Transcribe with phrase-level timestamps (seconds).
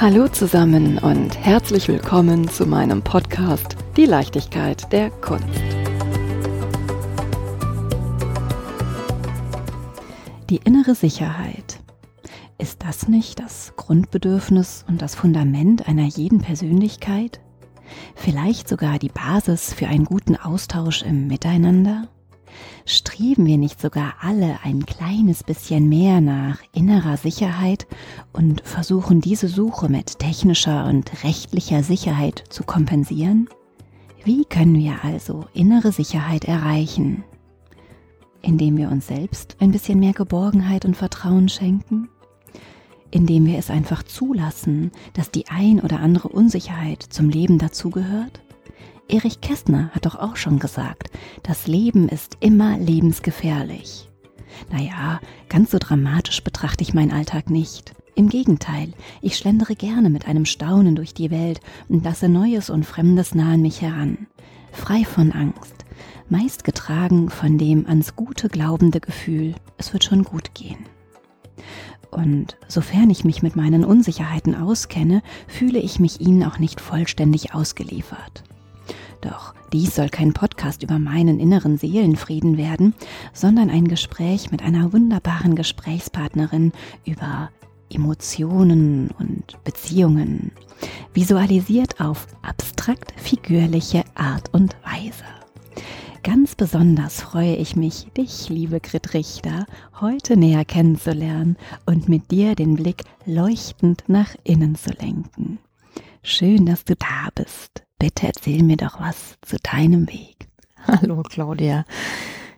[0.00, 5.44] Hallo zusammen und herzlich willkommen zu meinem Podcast Die Leichtigkeit der Kunst.
[10.50, 11.80] Die innere Sicherheit.
[12.58, 17.40] Ist das nicht das Grundbedürfnis und das Fundament einer jeden Persönlichkeit?
[18.14, 22.06] Vielleicht sogar die Basis für einen guten Austausch im Miteinander?
[22.84, 27.86] Streben wir nicht sogar alle ein kleines bisschen mehr nach innerer Sicherheit
[28.32, 33.48] und versuchen diese Suche mit technischer und rechtlicher Sicherheit zu kompensieren?
[34.24, 37.24] Wie können wir also innere Sicherheit erreichen?
[38.42, 42.08] Indem wir uns selbst ein bisschen mehr Geborgenheit und Vertrauen schenken?
[43.10, 48.40] Indem wir es einfach zulassen, dass die ein oder andere Unsicherheit zum Leben dazugehört?
[49.10, 51.10] Erich Kästner hat doch auch schon gesagt,
[51.42, 54.10] das Leben ist immer lebensgefährlich.
[54.70, 57.94] Naja, ganz so dramatisch betrachte ich meinen Alltag nicht.
[58.14, 58.92] Im Gegenteil,
[59.22, 63.54] ich schlendere gerne mit einem Staunen durch die Welt und lasse Neues und Fremdes nah
[63.54, 64.26] an mich heran.
[64.72, 65.86] Frei von Angst,
[66.28, 70.84] meist getragen von dem ans Gute glaubende Gefühl, es wird schon gut gehen.
[72.10, 77.54] Und sofern ich mich mit meinen Unsicherheiten auskenne, fühle ich mich ihnen auch nicht vollständig
[77.54, 78.44] ausgeliefert.
[79.20, 82.94] Doch dies soll kein Podcast über meinen inneren Seelenfrieden werden,
[83.32, 86.72] sondern ein Gespräch mit einer wunderbaren Gesprächspartnerin
[87.04, 87.50] über
[87.90, 90.52] Emotionen und Beziehungen,
[91.14, 95.24] visualisiert auf abstrakt figürliche Art und Weise.
[96.22, 99.66] Ganz besonders freue ich mich, dich, liebe Grit Richter,
[100.00, 105.58] heute näher kennenzulernen und mit dir den Blick leuchtend nach innen zu lenken.
[106.22, 107.87] Schön, dass du da bist.
[107.98, 110.48] Bitte erzähl mir doch was zu deinem Weg.
[110.86, 111.84] Hallo Claudia.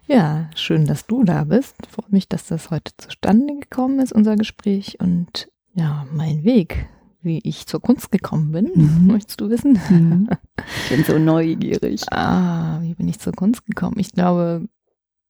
[0.07, 1.77] Ja, schön, dass du da bist.
[1.89, 4.99] Freue mich, dass das heute zustande gekommen ist, unser Gespräch.
[5.01, 6.87] Und ja, mein Weg,
[7.23, 9.07] wie ich zur Kunst gekommen bin, mhm.
[9.07, 9.81] möchtest du wissen?
[9.89, 10.29] Mhm.
[10.85, 12.03] Ich bin so neugierig.
[12.13, 13.99] Ah, wie bin ich zur Kunst gekommen?
[13.99, 14.69] Ich glaube,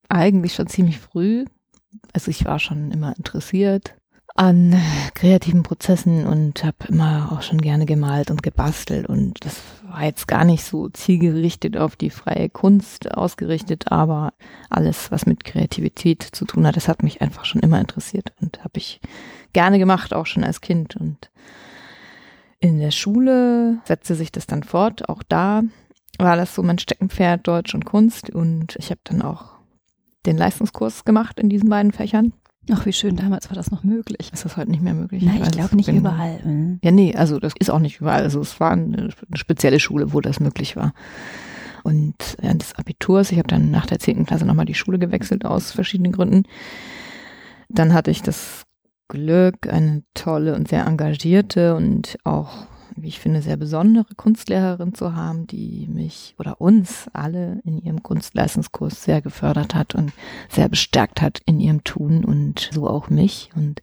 [0.08, 1.44] eigentlich schon ziemlich früh.
[2.12, 3.94] Also ich war schon immer interessiert
[4.40, 4.74] an
[5.12, 10.26] kreativen Prozessen und habe immer auch schon gerne gemalt und gebastelt und das war jetzt
[10.26, 14.32] gar nicht so zielgerichtet auf die freie Kunst ausgerichtet, aber
[14.70, 18.60] alles, was mit Kreativität zu tun hat, das hat mich einfach schon immer interessiert und
[18.60, 19.02] habe ich
[19.52, 21.30] gerne gemacht, auch schon als Kind und
[22.60, 25.64] in der Schule setzte sich das dann fort, auch da
[26.16, 29.50] war das so mein Steckenpferd Deutsch und Kunst und ich habe dann auch
[30.24, 32.32] den Leistungskurs gemacht in diesen beiden Fächern
[32.72, 34.30] Ach, wie schön, damals war das noch möglich.
[34.32, 35.22] Ist das heute nicht mehr möglich?
[35.22, 36.40] Nein, ich, ich glaube nicht bin, überall.
[36.44, 36.78] Mhm.
[36.82, 38.22] Ja, nee, also das ist auch nicht überall.
[38.22, 40.92] Also es war eine, eine spezielle Schule, wo das möglich war.
[41.82, 45.44] Und während des Abiturs, ich habe dann nach der zehnten Klasse nochmal die Schule gewechselt
[45.44, 46.44] aus verschiedenen Gründen.
[47.68, 48.64] Dann hatte ich das
[49.08, 52.66] Glück, eine tolle und sehr engagierte und auch
[52.96, 58.02] wie ich finde, sehr besondere Kunstlehrerin zu haben, die mich oder uns alle in ihrem
[58.02, 60.12] Kunstleistungskurs sehr gefördert hat und
[60.48, 63.50] sehr bestärkt hat in ihrem Tun und so auch mich.
[63.54, 63.82] Und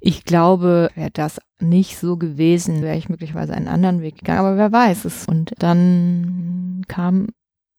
[0.00, 4.56] ich glaube, wäre das nicht so gewesen, wäre ich möglicherweise einen anderen Weg gegangen, aber
[4.56, 5.26] wer weiß es.
[5.26, 7.28] Und dann kam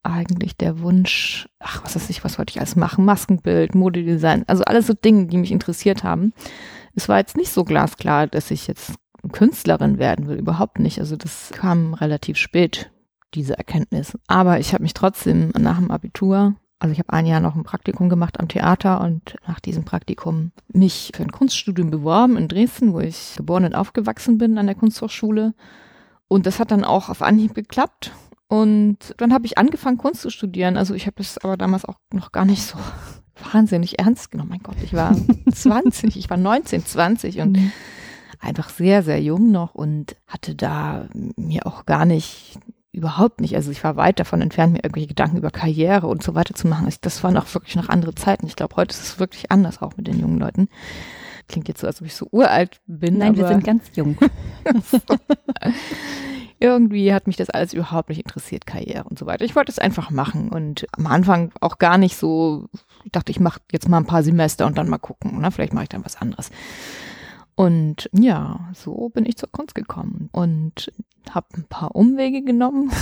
[0.02, 3.04] eigentlich der Wunsch, ach, was weiß ich, was wollte ich alles machen?
[3.04, 6.32] Maskenbild, Modedesign, also alles so Dinge, die mich interessiert haben.
[6.94, 8.94] Es war jetzt nicht so glasklar, dass ich jetzt
[9.32, 11.00] Künstlerin werden will, überhaupt nicht.
[11.00, 12.90] Also das kam relativ spät,
[13.34, 14.16] diese Erkenntnis.
[14.26, 17.64] Aber ich habe mich trotzdem nach dem Abitur, also ich habe ein Jahr noch ein
[17.64, 22.92] Praktikum gemacht am Theater und nach diesem Praktikum mich für ein Kunststudium beworben in Dresden,
[22.92, 25.54] wo ich geboren und aufgewachsen bin an der Kunsthochschule.
[26.28, 28.12] Und das hat dann auch auf Anhieb geklappt.
[28.46, 30.76] Und dann habe ich angefangen, Kunst zu studieren.
[30.76, 32.78] Also ich habe das aber damals auch noch gar nicht so
[33.52, 34.50] wahnsinnig ernst genommen.
[34.50, 35.16] Mein Gott, ich war
[35.52, 37.72] 20, ich war 19, 20 und mhm
[38.40, 42.58] einfach sehr, sehr jung noch und hatte da mir auch gar nicht,
[42.92, 46.34] überhaupt nicht, also ich war weit davon entfernt, mir irgendwelche Gedanken über Karriere und so
[46.34, 46.92] weiter zu machen.
[47.00, 48.46] Das waren auch wirklich noch andere Zeiten.
[48.46, 50.68] Ich glaube, heute ist es wirklich anders, auch mit den jungen Leuten.
[51.48, 53.18] Klingt jetzt so, als ob ich so uralt bin.
[53.18, 54.18] Nein, wir sind ganz jung.
[56.60, 59.44] irgendwie hat mich das alles überhaupt nicht interessiert, Karriere und so weiter.
[59.44, 62.68] Ich wollte es einfach machen und am Anfang auch gar nicht so,
[63.04, 65.50] ich dachte, ich mache jetzt mal ein paar Semester und dann mal gucken, ne?
[65.50, 66.50] vielleicht mache ich dann was anderes.
[67.58, 70.92] Und ja, so bin ich zur Kunst gekommen und
[71.28, 72.92] habe ein paar Umwege genommen.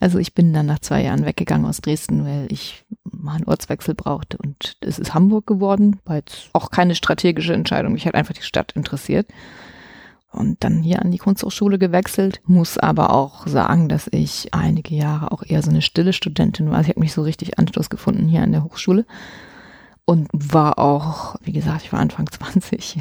[0.00, 3.96] Also ich bin dann nach zwei Jahren weggegangen aus Dresden, weil ich mal einen Ortswechsel
[3.96, 7.94] brauchte und es ist Hamburg geworden, weil es auch keine strategische Entscheidung.
[7.94, 9.26] Mich hat einfach die Stadt interessiert.
[10.30, 15.32] Und dann hier an die Kunsthochschule gewechselt, muss aber auch sagen, dass ich einige Jahre
[15.32, 16.80] auch eher so eine stille Studentin war.
[16.80, 19.04] Ich habe mich so richtig Anschluss gefunden hier an der Hochschule
[20.08, 22.96] und war auch, wie gesagt, ich war Anfang 20,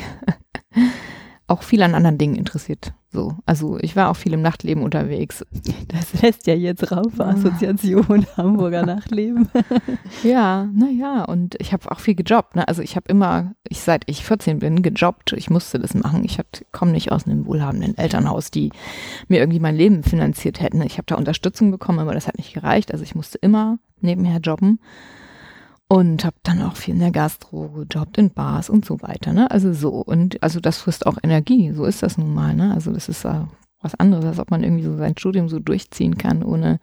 [1.47, 2.91] auch viel an anderen Dingen interessiert.
[3.09, 5.45] So, also ich war auch viel im Nachtleben unterwegs.
[5.87, 9.47] Das lässt ja jetzt rauf, Assoziation Hamburger Nachtleben.
[10.23, 12.57] ja, naja, und ich habe auch viel gejobbt.
[12.57, 12.67] Ne?
[12.67, 15.31] Also ich habe immer, ich seit ich 14 bin, gejobbt.
[15.31, 16.25] Ich musste das machen.
[16.25, 16.37] Ich
[16.73, 18.73] komme nicht aus einem wohlhabenden Elternhaus, die
[19.29, 20.81] mir irgendwie mein Leben finanziert hätten.
[20.81, 22.91] Ich habe da Unterstützung bekommen, aber das hat nicht gereicht.
[22.91, 24.79] Also ich musste immer nebenher jobben
[25.87, 29.33] und habe dann auch viel in der Gastro gejobbt, in Bars und so weiter.
[29.33, 29.49] Ne?
[29.51, 31.71] Also so und also das frisst auch Energie.
[31.71, 32.53] So ist das nun mal.
[32.53, 32.73] Ne?
[32.73, 33.41] Also das ist äh,
[33.81, 36.79] was anderes, als ob man irgendwie so sein Studium so durchziehen kann, ohne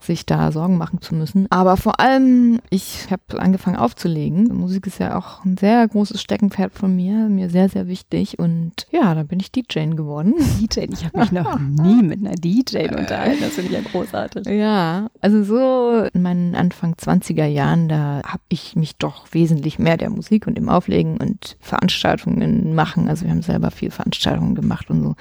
[0.00, 1.46] sich da Sorgen machen zu müssen.
[1.50, 4.48] Aber vor allem, ich habe angefangen aufzulegen.
[4.54, 8.38] Musik ist ja auch ein sehr großes Steckenpferd von mir, mir sehr, sehr wichtig.
[8.40, 10.34] Und ja, dann bin ich DJ geworden.
[10.60, 13.40] DJ, ich habe mich noch nie mit einer DJ unterhalten.
[13.40, 14.46] Das finde ich ja großartig.
[14.46, 19.96] Ja, also so in meinen Anfang 20er Jahren, da habe ich mich doch wesentlich mehr
[19.96, 23.08] der Musik und dem Auflegen und Veranstaltungen machen.
[23.08, 25.14] Also wir haben selber viel Veranstaltungen gemacht und so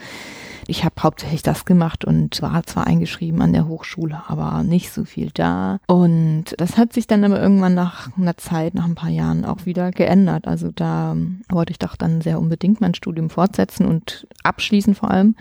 [0.67, 5.05] ich habe hauptsächlich das gemacht und war zwar eingeschrieben an der Hochschule, aber nicht so
[5.05, 5.79] viel da.
[5.87, 9.65] Und das hat sich dann aber irgendwann nach einer Zeit, nach ein paar Jahren auch
[9.65, 10.47] wieder geändert.
[10.47, 11.15] Also da
[11.49, 15.35] wollte ich doch dann sehr unbedingt mein Studium fortsetzen und abschließen vor allem.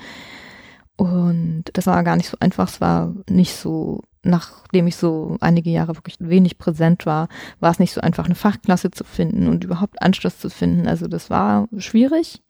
[0.97, 2.69] Und das war gar nicht so einfach.
[2.69, 7.29] Es war nicht so, nachdem ich so einige Jahre wirklich wenig präsent war,
[7.61, 10.87] war es nicht so einfach, eine Fachklasse zu finden und überhaupt Anschluss zu finden.
[10.87, 12.43] Also das war schwierig.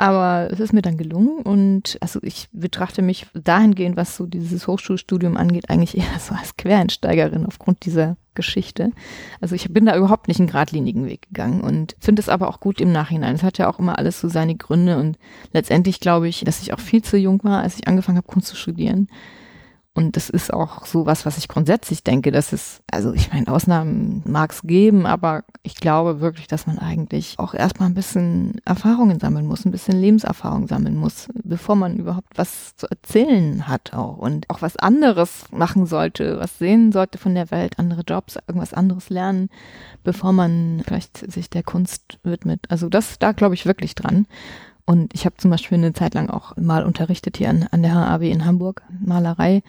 [0.00, 4.66] Aber es ist mir dann gelungen und also ich betrachte mich dahingehend, was so dieses
[4.66, 8.92] Hochschulstudium angeht, eigentlich eher so als Quereinsteigerin aufgrund dieser Geschichte.
[9.42, 12.60] Also ich bin da überhaupt nicht einen geradlinigen Weg gegangen und finde es aber auch
[12.60, 13.34] gut im Nachhinein.
[13.34, 15.18] Es hat ja auch immer alles so seine Gründe und
[15.52, 18.48] letztendlich glaube ich, dass ich auch viel zu jung war, als ich angefangen habe, Kunst
[18.48, 19.06] zu studieren.
[19.92, 23.48] Und das ist auch so was, was ich grundsätzlich denke, dass es, also ich meine,
[23.48, 28.60] Ausnahmen mag es geben, aber ich glaube wirklich, dass man eigentlich auch erstmal ein bisschen
[28.64, 33.92] Erfahrungen sammeln muss, ein bisschen Lebenserfahrung sammeln muss, bevor man überhaupt was zu erzählen hat
[33.92, 38.38] auch und auch was anderes machen sollte, was sehen sollte von der Welt, andere Jobs,
[38.46, 39.50] irgendwas anderes lernen,
[40.04, 42.60] bevor man vielleicht sich der Kunst widmet.
[42.68, 44.28] Also das, da glaube ich wirklich dran.
[44.90, 47.94] Und ich habe zum Beispiel eine Zeit lang auch mal unterrichtet hier an, an der
[47.94, 49.62] HAW in Hamburg, Malerei.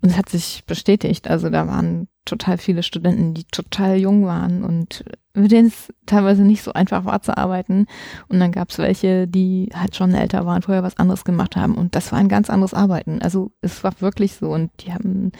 [0.00, 1.28] Und es hat sich bestätigt.
[1.28, 6.44] Also da waren total viele Studenten, die total jung waren und mit denen es teilweise
[6.44, 7.84] nicht so einfach war zu arbeiten.
[8.28, 11.74] Und dann gab es welche, die halt schon älter waren, vorher was anderes gemacht haben.
[11.74, 13.20] Und das war ein ganz anderes Arbeiten.
[13.20, 14.48] Also es war wirklich so.
[14.48, 15.32] Und die haben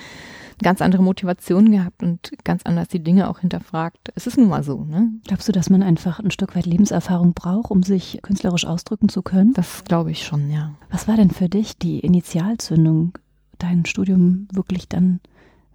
[0.63, 4.13] ganz andere Motivation gehabt und ganz anders die Dinge auch hinterfragt.
[4.15, 4.85] Es ist nun mal so.
[4.85, 5.11] Ne?
[5.27, 9.23] Glaubst du, dass man einfach ein Stück weit Lebenserfahrung braucht, um sich künstlerisch ausdrücken zu
[9.23, 9.53] können?
[9.55, 10.73] Das glaube ich schon, ja.
[10.91, 13.19] Was war denn für dich die Initialzündung,
[13.59, 15.21] dein Studium wirklich dann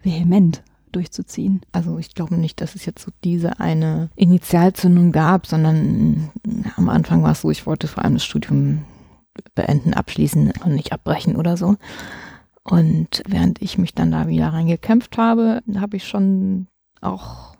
[0.01, 1.61] vehement durchzuziehen?
[1.71, 6.29] Also ich glaube nicht, dass es jetzt so diese eine Initialzündung gab, sondern
[6.75, 8.85] am Anfang war es so, ich wollte vor allem das Studium
[9.55, 11.75] beenden, abschließen und nicht abbrechen oder so.
[12.69, 16.67] Und während ich mich dann da wieder reingekämpft habe, habe ich schon
[16.99, 17.55] auch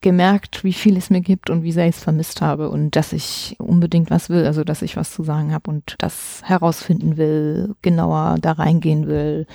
[0.00, 3.12] gemerkt, wie viel es mir gibt und wie sehr ich es vermisst habe und dass
[3.12, 7.74] ich unbedingt was will, also dass ich was zu sagen habe und das herausfinden will,
[7.82, 9.46] genauer da reingehen will.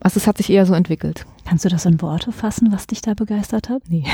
[0.00, 1.26] Also es hat sich eher so entwickelt.
[1.44, 3.82] Kannst du das in Worte fassen, was dich da begeistert hat?
[3.88, 4.04] Nee.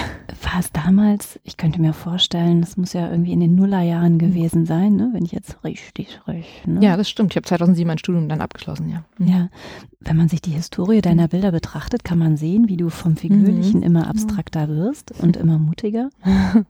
[0.43, 4.19] War es damals, ich könnte mir vorstellen, das muss ja irgendwie in den Nullerjahren mhm.
[4.19, 5.11] gewesen sein, ne?
[5.13, 6.67] wenn ich jetzt richtig, richtig.
[6.67, 6.81] Ne?
[6.83, 7.33] Ja, das stimmt.
[7.33, 9.05] Ich habe 2007 mein Studium dann abgeschlossen, ja.
[9.19, 9.29] Mhm.
[9.29, 9.49] Ja,
[10.01, 11.29] wenn man sich die Historie deiner mhm.
[11.29, 13.87] Bilder betrachtet, kann man sehen, wie du vom Figürlichen mhm.
[13.87, 16.11] immer abstrakter wirst und immer mutiger.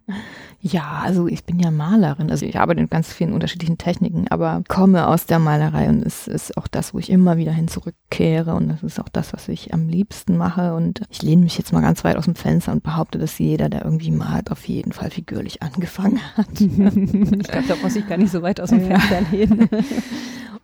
[0.60, 4.62] ja, also ich bin ja Malerin, also ich arbeite in ganz vielen unterschiedlichen Techniken, aber
[4.66, 8.54] komme aus der Malerei und es ist auch das, wo ich immer wieder hin zurückkehre
[8.54, 10.74] und das ist auch das, was ich am liebsten mache mache.
[10.74, 13.68] Und ich lehne mich jetzt mal ganz weit aus dem Fenster und behaupte, dass jeder,
[13.68, 16.48] der irgendwie malt, auf jeden Fall figürlich angefangen hat.
[16.60, 18.98] ich glaube, da muss ich gar nicht so weit aus dem ja.
[18.98, 19.68] Fenster lehnen.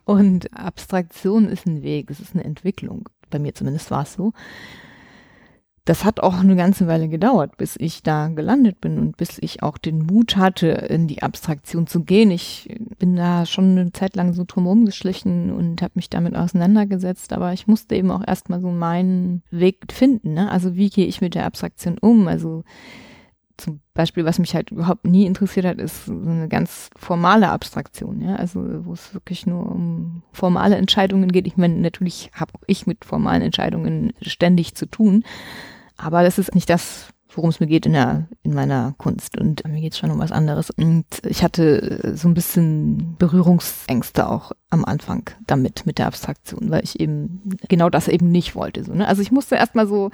[0.05, 3.09] Und Abstraktion ist ein Weg, es ist eine Entwicklung.
[3.31, 4.33] Bei mir zumindest war es so
[5.85, 9.61] das hat auch eine ganze Weile gedauert, bis ich da gelandet bin und bis ich
[9.61, 12.31] auch den Mut hatte, in die Abstraktion zu gehen.
[12.31, 17.33] Ich bin da schon eine Zeit lang so drumherum geschlichen und habe mich damit auseinandergesetzt,
[17.33, 20.33] aber ich musste eben auch erstmal so meinen Weg finden.
[20.33, 20.51] Ne?
[20.51, 22.27] Also wie gehe ich mit der Abstraktion um?
[22.27, 22.63] Also
[23.57, 28.21] zum Beispiel, was mich halt überhaupt nie interessiert hat, ist so eine ganz formale Abstraktion,
[28.21, 31.47] ja, also wo es wirklich nur um formale Entscheidungen geht.
[31.47, 35.23] Ich meine, natürlich habe ich mit formalen Entscheidungen ständig zu tun,
[35.95, 39.67] aber das ist nicht das, worum es mir geht in der in meiner Kunst und
[39.67, 44.51] mir geht es schon um was anderes und ich hatte so ein bisschen Berührungsängste auch
[44.69, 48.93] am Anfang damit mit der Abstraktion, weil ich eben genau das eben nicht wollte so
[48.93, 49.07] ne?
[49.07, 50.11] also ich musste erstmal so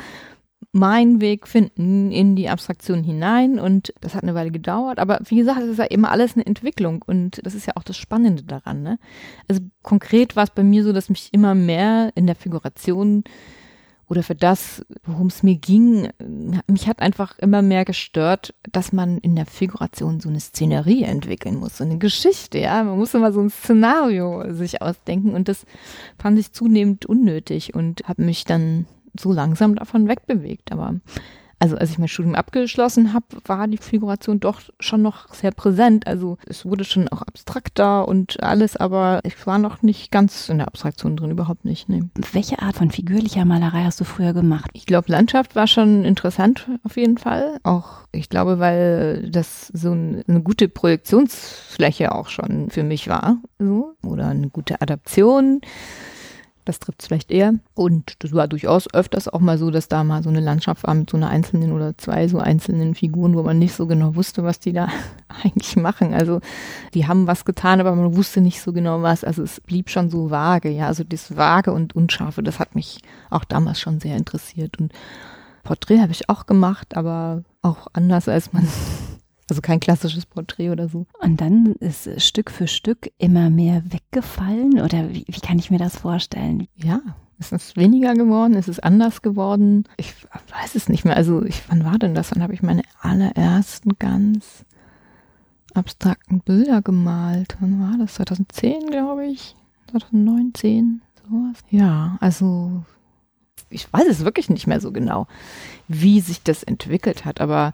[0.72, 5.38] meinen Weg finden in die Abstraktion hinein und das hat eine Weile gedauert, aber wie
[5.38, 8.44] gesagt, es ist ja immer alles eine Entwicklung und das ist ja auch das Spannende
[8.44, 8.84] daran.
[8.84, 9.00] Ne?
[9.48, 13.24] Also konkret war es bei mir so, dass mich immer mehr in der Figuration
[14.12, 16.10] oder für das, worum es mir ging,
[16.68, 21.56] mich hat einfach immer mehr gestört, dass man in der Figuration so eine Szenerie entwickeln
[21.56, 22.84] muss, so eine Geschichte, ja.
[22.84, 25.66] Man muss immer so ein Szenario sich ausdenken und das
[26.20, 28.86] fand ich zunehmend unnötig und habe mich dann
[29.18, 30.74] so langsam davon wegbewegt.
[30.74, 30.96] Aber
[31.62, 36.08] also als ich mein Studium abgeschlossen habe, war die Figuration doch schon noch sehr präsent.
[36.08, 40.58] Also es wurde schon auch abstrakter und alles, aber ich war noch nicht ganz in
[40.58, 41.88] der Abstraktion drin, überhaupt nicht.
[41.88, 42.02] Nee.
[42.34, 44.72] Welche Art von figürlicher Malerei hast du früher gemacht?
[44.74, 47.60] Ich glaube, Landschaft war schon interessant auf jeden Fall.
[47.62, 53.38] Auch ich glaube, weil das so ein, eine gute Projektionsfläche auch schon für mich war,
[53.60, 55.62] so oder eine gute Adaption
[56.66, 57.54] das trifft es vielleicht eher.
[57.74, 60.94] Und das war durchaus öfters auch mal so, dass da mal so eine Landschaft war
[60.94, 64.44] mit so einer einzelnen oder zwei so einzelnen Figuren, wo man nicht so genau wusste,
[64.44, 64.90] was die da
[65.44, 66.14] eigentlich machen.
[66.14, 66.42] Also
[66.94, 69.24] die haben was getan, aber man wusste nicht so genau was.
[69.24, 70.88] Also es blieb schon so vage, ja.
[70.88, 73.00] Also das Vage und Unscharfe, das hat mich
[73.30, 74.80] auch damals schon sehr interessiert.
[74.80, 74.94] Und
[75.64, 78.68] Porträt habe ich auch gemacht, aber auch anders, als man
[79.52, 81.08] also kein klassisches Porträt oder so.
[81.20, 85.78] Und dann ist Stück für Stück immer mehr weggefallen oder wie, wie kann ich mir
[85.78, 86.70] das vorstellen?
[86.78, 87.02] Ja,
[87.38, 89.84] es ist weniger geworden, es ist anders geworden.
[89.98, 90.14] Ich
[90.58, 91.18] weiß es nicht mehr.
[91.18, 92.32] Also ich, wann war denn das?
[92.34, 94.64] Wann habe ich meine allerersten ganz
[95.74, 97.58] abstrakten Bilder gemalt?
[97.60, 98.14] Wann war das?
[98.14, 99.58] 2010, glaube ich.
[99.92, 101.58] 2019, sowas.
[101.70, 102.86] Ja, also
[103.70, 105.28] ich weiß es wirklich nicht mehr so genau,
[105.90, 107.74] wie sich das entwickelt hat, aber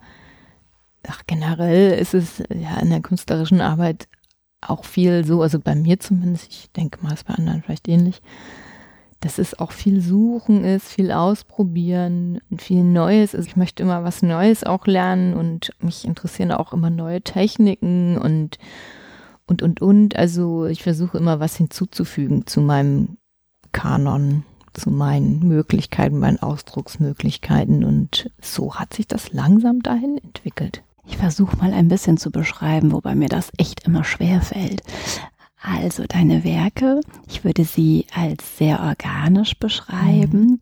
[1.09, 4.07] ach, generell ist es ja in der künstlerischen Arbeit
[4.61, 8.21] auch viel so, also bei mir zumindest, ich denke mal, es bei anderen vielleicht ähnlich,
[9.19, 13.33] dass es auch viel Suchen ist, viel Ausprobieren, viel Neues.
[13.33, 18.17] Also ich möchte immer was Neues auch lernen und mich interessieren auch immer neue Techniken
[18.17, 18.59] und
[19.47, 20.15] und und und.
[20.15, 23.17] Also ich versuche immer was hinzuzufügen zu meinem
[23.71, 30.83] Kanon, zu meinen Möglichkeiten, meinen Ausdrucksmöglichkeiten und so hat sich das langsam dahin entwickelt.
[31.07, 34.83] Ich versuche mal ein bisschen zu beschreiben, wobei mir das echt immer schwer fällt.
[35.61, 40.45] Also deine Werke, ich würde sie als sehr organisch beschreiben.
[40.45, 40.59] Mhm.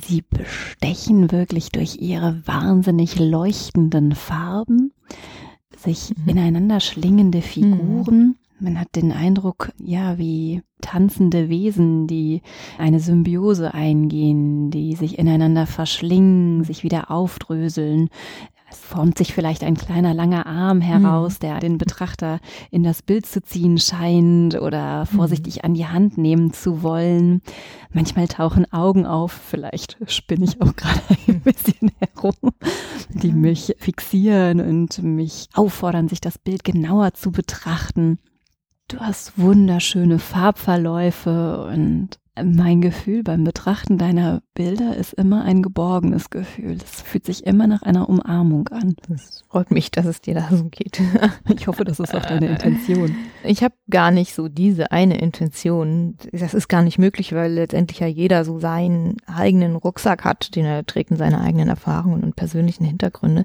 [0.00, 4.92] Sie bestechen wirklich durch ihre wahnsinnig leuchtenden Farben,
[5.76, 6.28] sich mhm.
[6.28, 8.18] ineinander schlingende Figuren.
[8.18, 8.36] Mhm.
[8.60, 12.42] Man hat den Eindruck, ja, wie tanzende Wesen, die
[12.78, 18.10] eine Symbiose eingehen, die sich ineinander verschlingen, sich wieder aufdröseln,
[18.70, 21.40] es formt sich vielleicht ein kleiner langer Arm heraus, mhm.
[21.40, 22.38] der den Betrachter
[22.70, 25.60] in das Bild zu ziehen scheint oder vorsichtig mhm.
[25.64, 27.42] an die Hand nehmen zu wollen.
[27.92, 32.52] Manchmal tauchen Augen auf, vielleicht spinne ich auch gerade ein bisschen herum,
[33.08, 38.20] die mich fixieren und mich auffordern, sich das Bild genauer zu betrachten.
[38.86, 46.30] Du hast wunderschöne Farbverläufe und mein Gefühl beim Betrachten deiner Bilder ist immer ein geborgenes
[46.30, 46.78] Gefühl.
[46.82, 48.94] Es fühlt sich immer nach einer Umarmung an.
[49.08, 51.00] Das freut mich, dass es dir da so geht.
[51.54, 53.14] Ich hoffe, das ist auch deine Intention.
[53.44, 56.16] Ich habe gar nicht so diese eine Intention.
[56.32, 60.64] Das ist gar nicht möglich, weil letztendlich ja jeder so seinen eigenen Rucksack hat, den
[60.64, 63.44] er trägt in seine eigenen Erfahrungen und persönlichen Hintergründe.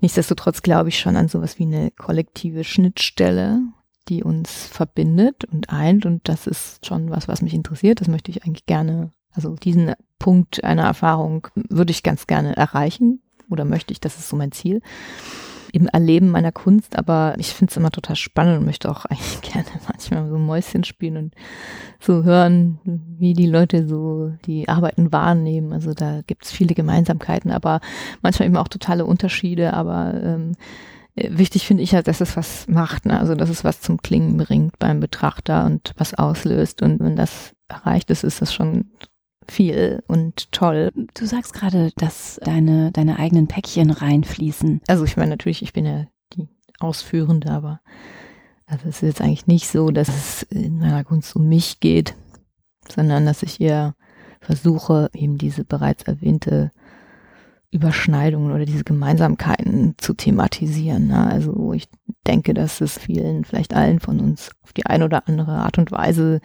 [0.00, 3.60] Nichtsdestotrotz glaube ich schon an sowas wie eine kollektive Schnittstelle
[4.08, 6.06] die uns verbindet und eint.
[6.06, 8.00] Und das ist schon was, was mich interessiert.
[8.00, 13.20] Das möchte ich eigentlich gerne, also diesen Punkt einer Erfahrung würde ich ganz gerne erreichen
[13.50, 14.80] oder möchte ich, das ist so mein Ziel
[15.72, 19.40] im Erleben meiner Kunst, aber ich finde es immer total spannend und möchte auch eigentlich
[19.40, 21.34] gerne manchmal so Mäuschen spielen und
[21.98, 25.72] so hören, wie die Leute so die Arbeiten wahrnehmen.
[25.72, 27.80] Also da gibt es viele Gemeinsamkeiten, aber
[28.20, 32.66] manchmal eben auch totale Unterschiede, aber ähm, äh, wichtig finde ich halt, dass es was
[32.68, 33.18] macht, ne?
[33.18, 36.82] also dass es was zum Klingen bringt beim Betrachter und was auslöst.
[36.82, 38.90] Und wenn das erreicht ist, ist das schon
[39.48, 40.90] viel und toll.
[41.14, 44.80] Du sagst gerade, dass deine, deine eigenen Päckchen reinfließen.
[44.86, 47.80] Also ich meine natürlich, ich bin ja die Ausführende, aber
[48.66, 52.14] also es ist jetzt eigentlich nicht so, dass es in meiner Kunst um mich geht,
[52.88, 53.94] sondern dass ich eher
[54.40, 56.72] versuche, eben diese bereits erwähnte
[57.72, 61.08] Überschneidungen oder diese Gemeinsamkeiten zu thematisieren.
[61.08, 61.26] Ne?
[61.26, 61.88] Also ich
[62.26, 65.90] denke, dass es vielen, vielleicht allen von uns auf die eine oder andere Art und
[65.90, 66.40] Weise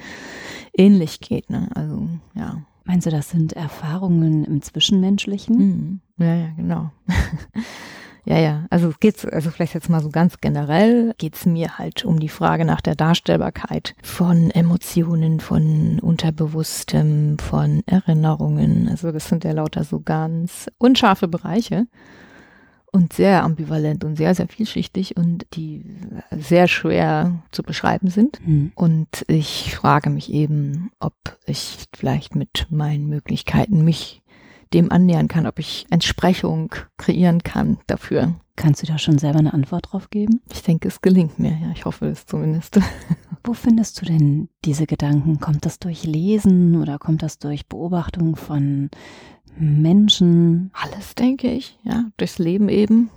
[0.76, 1.50] ähnlich geht.
[1.50, 1.70] Ne?
[1.76, 2.62] Also ja.
[2.86, 5.58] Meinst du, das sind Erfahrungen im Zwischenmenschlichen?
[5.58, 6.00] Mhm.
[6.18, 6.92] Ja, ja, genau.
[8.28, 8.66] Ja, ja.
[8.70, 12.66] Also geht's, also vielleicht jetzt mal so ganz generell, geht's mir halt um die Frage
[12.66, 18.90] nach der Darstellbarkeit von Emotionen, von Unterbewusstem, von Erinnerungen.
[18.90, 21.88] Also das sind ja lauter so ganz unscharfe Bereiche
[22.92, 25.86] und sehr ambivalent und sehr, sehr vielschichtig und die
[26.32, 28.46] sehr schwer zu beschreiben sind.
[28.46, 28.74] Mhm.
[28.76, 31.14] Und ich frage mich eben, ob
[31.46, 34.22] ich vielleicht mit meinen Möglichkeiten mich
[34.74, 38.36] dem annähern kann, ob ich Entsprechung kreieren kann dafür.
[38.56, 40.42] Kannst du da schon selber eine Antwort drauf geben?
[40.52, 41.72] Ich denke, es gelingt mir, ja.
[41.76, 42.80] Ich hoffe es zumindest.
[43.44, 45.40] Wo findest du denn diese Gedanken?
[45.40, 48.90] Kommt das durch Lesen oder kommt das durch Beobachtung von
[49.56, 50.72] Menschen?
[50.74, 52.06] Alles, denke ich, ja.
[52.18, 53.12] Durchs Leben eben.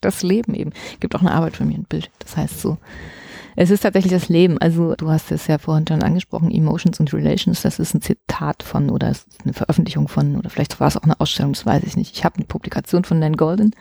[0.00, 0.72] Das Leben eben.
[0.98, 2.10] Gibt auch eine Arbeit von mir, ein Bild.
[2.18, 2.78] Das heißt so,
[3.56, 4.58] es ist tatsächlich das Leben.
[4.58, 8.62] Also du hast es ja vorhin schon angesprochen, Emotions und Relations, das ist ein Zitat
[8.62, 11.96] von oder eine Veröffentlichung von oder vielleicht war es auch eine Ausstellung, das weiß ich
[11.96, 12.14] nicht.
[12.14, 13.74] Ich habe eine Publikation von Nan Golden,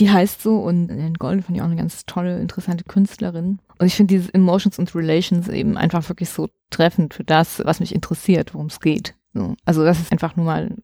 [0.00, 3.60] die heißt so und Nan Golden finde ich auch eine ganz tolle, interessante Künstlerin.
[3.78, 7.78] Und ich finde dieses Emotions und Relations eben einfach wirklich so treffend für das, was
[7.78, 9.14] mich interessiert, worum es geht.
[9.34, 9.54] So.
[9.64, 10.74] Also das ist einfach nur mal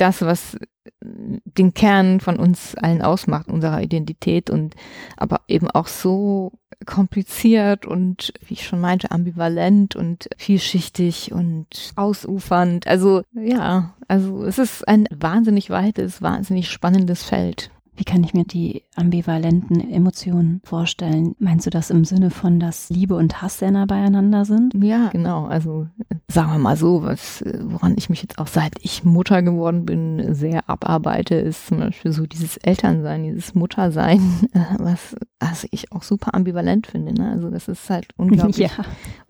[0.00, 0.56] das, was
[1.02, 4.74] den Kern von uns allen ausmacht, unserer Identität und
[5.16, 6.52] aber eben auch so
[6.86, 12.86] kompliziert und, wie ich schon meinte, ambivalent und vielschichtig und ausufernd.
[12.86, 17.70] Also ja, also es ist ein wahnsinnig weites, wahnsinnig spannendes Feld.
[18.00, 21.36] Wie kann ich mir die ambivalenten Emotionen vorstellen?
[21.38, 24.72] Meinst du das im Sinne von, dass Liebe und Hass sehr nah beieinander sind?
[24.82, 25.44] Ja, genau.
[25.44, 25.86] Also
[26.28, 30.34] sagen wir mal so, was, woran ich mich jetzt auch seit ich Mutter geworden bin,
[30.34, 36.34] sehr abarbeite, ist zum Beispiel so dieses Elternsein, dieses Muttersein, was also ich auch super
[36.34, 37.12] ambivalent finde.
[37.12, 37.30] Ne?
[37.32, 38.70] Also das ist halt unglaublich, ja.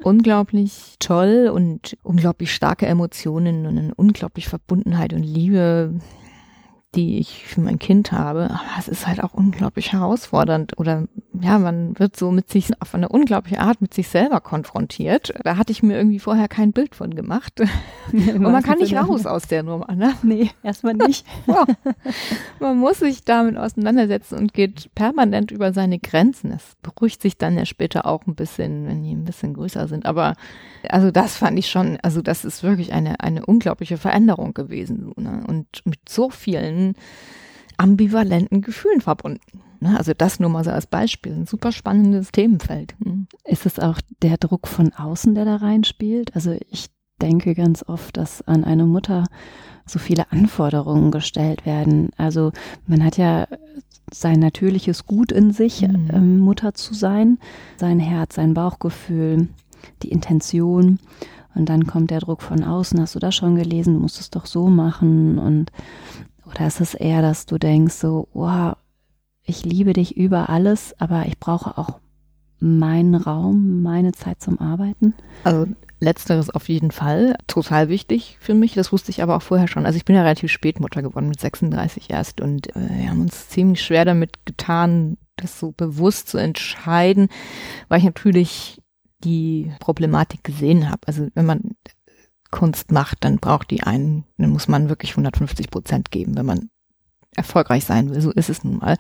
[0.01, 5.99] unglaublich toll und unglaublich starke Emotionen und eine unglaublich Verbundenheit und Liebe
[6.95, 8.51] die ich für mein Kind habe.
[8.51, 11.07] Aber es ist halt auch unglaublich herausfordernd oder
[11.41, 15.33] ja, man wird so mit sich auf eine unglaubliche Art mit sich selber konfrontiert.
[15.45, 17.61] Da hatte ich mir irgendwie vorher kein Bild von gemacht.
[18.13, 20.15] Und man kann nicht raus aus der Nummer, ne?
[20.23, 21.25] Nee, erstmal nicht.
[22.61, 26.51] man muss sich damit auseinandersetzen und geht permanent über seine Grenzen.
[26.51, 30.07] Das beruhigt sich dann ja später auch ein bisschen, wenn die ein bisschen größer sind.
[30.07, 30.35] Aber
[30.89, 35.13] also das fand ich schon, also das ist wirklich eine, eine unglaubliche Veränderung gewesen.
[35.17, 35.45] Ne?
[35.47, 36.80] Und mit so vielen
[37.77, 39.63] ambivalenten Gefühlen verbunden.
[39.81, 39.97] Ne?
[39.97, 41.33] Also das nur mal so als Beispiel.
[41.33, 42.95] Ein super spannendes Themenfeld.
[43.03, 43.27] Hm.
[43.45, 46.35] Ist es auch der Druck von außen, der da reinspielt?
[46.35, 46.89] Also ich
[47.21, 49.25] denke ganz oft, dass an eine Mutter
[49.87, 52.11] so viele Anforderungen gestellt werden.
[52.17, 52.53] Also
[52.87, 53.47] man hat ja
[54.13, 56.09] sein natürliches Gut in sich, mhm.
[56.13, 57.39] ähm, Mutter zu sein,
[57.77, 59.49] sein Herz, sein Bauchgefühl,
[60.03, 60.99] die Intention.
[61.55, 63.01] Und dann kommt der Druck von außen.
[63.01, 63.95] Hast du das schon gelesen?
[63.95, 65.39] Du musst es doch so machen.
[65.39, 65.73] Und
[66.51, 68.77] oder ist es eher, dass du denkst so, wow,
[69.45, 72.01] ich liebe dich über alles, aber ich brauche auch
[72.59, 75.15] meinen Raum, meine Zeit zum Arbeiten?
[75.45, 75.67] Also
[76.01, 77.37] letzteres auf jeden Fall.
[77.47, 78.75] Total wichtig für mich.
[78.75, 79.87] Das wusste ich aber auch vorher schon.
[79.87, 82.41] Also ich bin ja relativ spät Mutter geworden, mit 36 erst.
[82.41, 87.29] Und äh, wir haben uns ziemlich schwer damit getan, das so bewusst zu entscheiden,
[87.89, 88.83] weil ich natürlich
[89.25, 91.01] die Problematik gesehen habe.
[91.07, 91.77] Also wenn man
[92.51, 96.71] Kunst macht, dann braucht die einen, dann muss man wirklich 150 Prozent geben, wenn man
[97.37, 98.21] erfolgreich sein will.
[98.21, 98.97] So ist es nun mal.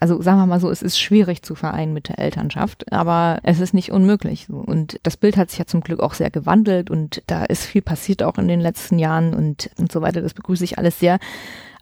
[0.00, 3.58] Also sagen wir mal so, es ist schwierig zu vereinen mit der Elternschaft, aber es
[3.58, 4.48] ist nicht unmöglich.
[4.48, 7.82] Und das Bild hat sich ja zum Glück auch sehr gewandelt und da ist viel
[7.82, 10.22] passiert auch in den letzten Jahren und, und so weiter.
[10.22, 11.18] Das begrüße ich alles sehr.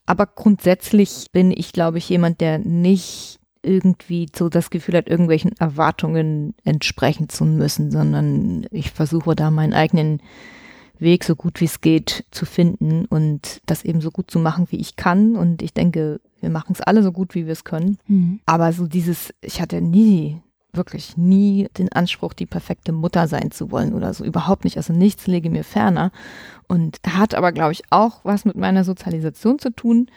[0.07, 5.53] Aber grundsätzlich bin ich, glaube ich, jemand, der nicht irgendwie so das Gefühl hat, irgendwelchen
[5.59, 10.23] Erwartungen entsprechen zu müssen, sondern ich versuche da meinen eigenen
[10.99, 14.67] Weg so gut wie es geht zu finden und das eben so gut zu machen,
[14.71, 15.37] wie ich kann.
[15.37, 17.99] Und ich denke, wir machen es alle so gut, wie wir es können.
[18.07, 18.41] Mhm.
[18.47, 20.41] Aber so dieses, ich hatte nie,
[20.73, 24.25] wirklich nie den Anspruch, die perfekte Mutter sein zu wollen oder so.
[24.25, 24.77] Überhaupt nicht.
[24.77, 26.13] Also nichts lege mir ferner.
[26.69, 30.09] Und hat aber, glaube ich, auch was mit meiner Sozialisation zu tun.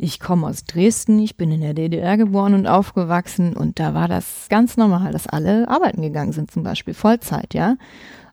[0.00, 4.06] Ich komme aus Dresden, ich bin in der DDR geboren und aufgewachsen und da war
[4.06, 7.76] das ganz normal, dass alle arbeiten gegangen sind, zum Beispiel Vollzeit, ja.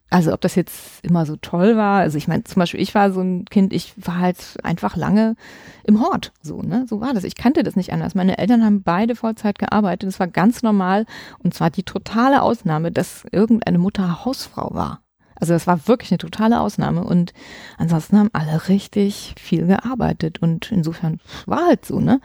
[0.10, 3.12] Also ob das jetzt immer so toll war, also ich meine, zum Beispiel ich war
[3.12, 5.36] so ein Kind, ich war halt einfach lange
[5.84, 7.24] im Hort, so, ne, so war das.
[7.24, 8.16] Ich kannte das nicht anders.
[8.16, 11.06] Meine Eltern haben beide Vollzeit gearbeitet, das war ganz normal
[11.40, 15.02] und zwar die totale Ausnahme, dass irgendeine Mutter Hausfrau war.
[15.40, 17.34] Also das war wirklich eine totale Ausnahme und
[17.78, 22.22] ansonsten haben alle richtig viel gearbeitet und insofern war halt so, ne?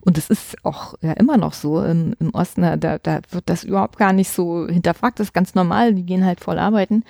[0.00, 3.64] Und es ist auch ja immer noch so im, im Osten, da, da wird das
[3.64, 7.04] überhaupt gar nicht so hinterfragt, das ist ganz normal, die gehen halt voll arbeiten.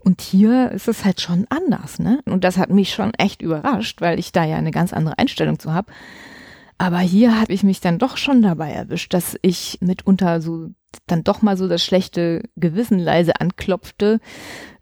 [0.00, 2.20] Und hier ist es halt schon anders, ne?
[2.26, 5.58] Und das hat mich schon echt überrascht, weil ich da ja eine ganz andere Einstellung
[5.58, 5.92] zu habe.
[6.78, 10.70] Aber hier habe ich mich dann doch schon dabei erwischt, dass ich mitunter so
[11.06, 14.20] dann doch mal so das schlechte Gewissen leise anklopfte,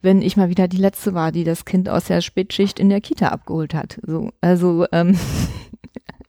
[0.03, 3.01] wenn ich mal wieder die letzte war, die das Kind aus der Spätschicht in der
[3.01, 3.99] Kita abgeholt hat.
[4.07, 5.19] So, also ähm,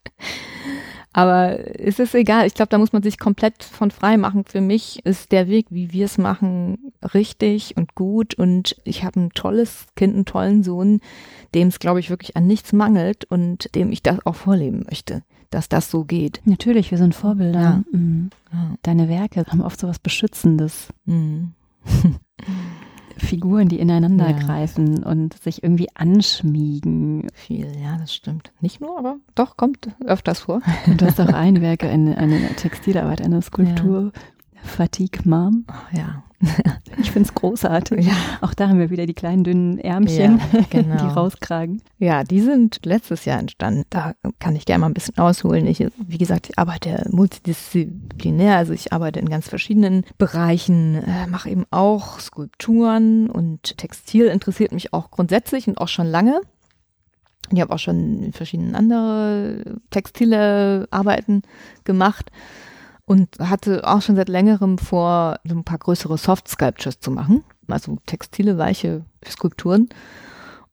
[1.12, 2.46] aber es ist egal.
[2.46, 4.44] Ich glaube, da muss man sich komplett von frei machen.
[4.44, 8.34] Für mich ist der Weg, wie wir es machen, richtig und gut.
[8.34, 11.00] Und ich habe ein tolles Kind, einen tollen Sohn,
[11.54, 15.22] dem es, glaube ich, wirklich an nichts mangelt und dem ich das auch vorleben möchte
[15.50, 16.40] dass das so geht.
[16.44, 17.60] Natürlich, wir sind Vorbilder.
[17.60, 17.82] Ja.
[17.92, 18.30] Mhm.
[18.82, 20.88] Deine Werke haben oft so was Beschützendes.
[21.04, 21.52] Mhm.
[23.18, 24.38] Figuren, die ineinander ja.
[24.38, 27.28] greifen und sich irgendwie anschmiegen.
[27.32, 28.52] Viel, ja, das stimmt.
[28.60, 30.60] Nicht nur, aber doch, kommt öfters vor.
[30.86, 34.20] Und du hast auch ein Werk, eine, eine Textilarbeit, eine Skulptur, ja.
[34.66, 35.64] Fatigue Mom.
[35.68, 36.22] Oh, ja,
[36.98, 38.06] Ich finde es großartig.
[38.06, 38.14] Ja.
[38.40, 40.96] Auch da haben wir wieder die kleinen dünnen Ärmchen, ja, genau.
[41.02, 41.82] die rauskragen.
[41.98, 43.84] Ja, die sind letztes Jahr entstanden.
[43.90, 45.66] Da kann ich gerne mal ein bisschen ausholen.
[45.66, 51.50] Ich, wie gesagt, ich arbeite multidisziplinär, also ich arbeite in ganz verschiedenen Bereichen, äh, mache
[51.50, 56.40] eben auch Skulpturen und Textil interessiert mich auch grundsätzlich und auch schon lange.
[57.52, 61.42] Ich habe auch schon in verschiedenen andere textile Arbeiten
[61.84, 62.30] gemacht
[63.06, 67.44] und hatte auch schon seit längerem vor, so ein paar größere Soft Sculptures zu machen,
[67.68, 69.88] also textile, weiche Skulpturen.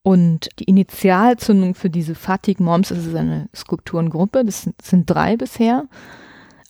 [0.01, 5.85] Und die Initialzündung für diese Fatig Moms ist eine Skulpturengruppe, das sind, sind drei bisher,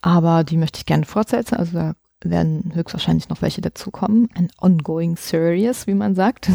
[0.01, 4.29] aber die möchte ich gerne fortsetzen, also da werden höchstwahrscheinlich noch welche dazukommen.
[4.35, 6.49] Ein ongoing series, wie man sagt.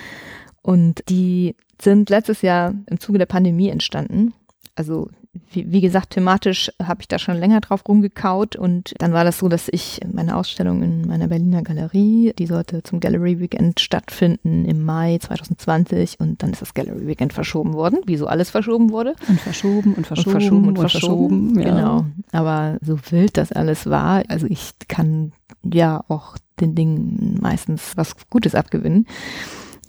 [0.62, 4.34] Und die sind letztes Jahr im Zuge der Pandemie entstanden.
[4.74, 5.08] Also
[5.50, 9.38] wie, wie gesagt, thematisch habe ich da schon länger drauf rumgekaut und dann war das
[9.38, 14.64] so, dass ich meine Ausstellung in meiner Berliner Galerie, die sollte zum Gallery Weekend stattfinden
[14.64, 18.90] im Mai 2020 und dann ist das Gallery Weekend verschoben worden, wie so alles verschoben
[18.90, 19.14] wurde.
[19.28, 20.68] Und verschoben und verschoben und verschoben.
[20.68, 21.74] Und, und verschoben, verschoben ja.
[21.74, 22.04] Genau.
[22.32, 28.16] Aber so wild das alles war, also ich kann ja auch den Dingen meistens was
[28.30, 29.06] Gutes abgewinnen.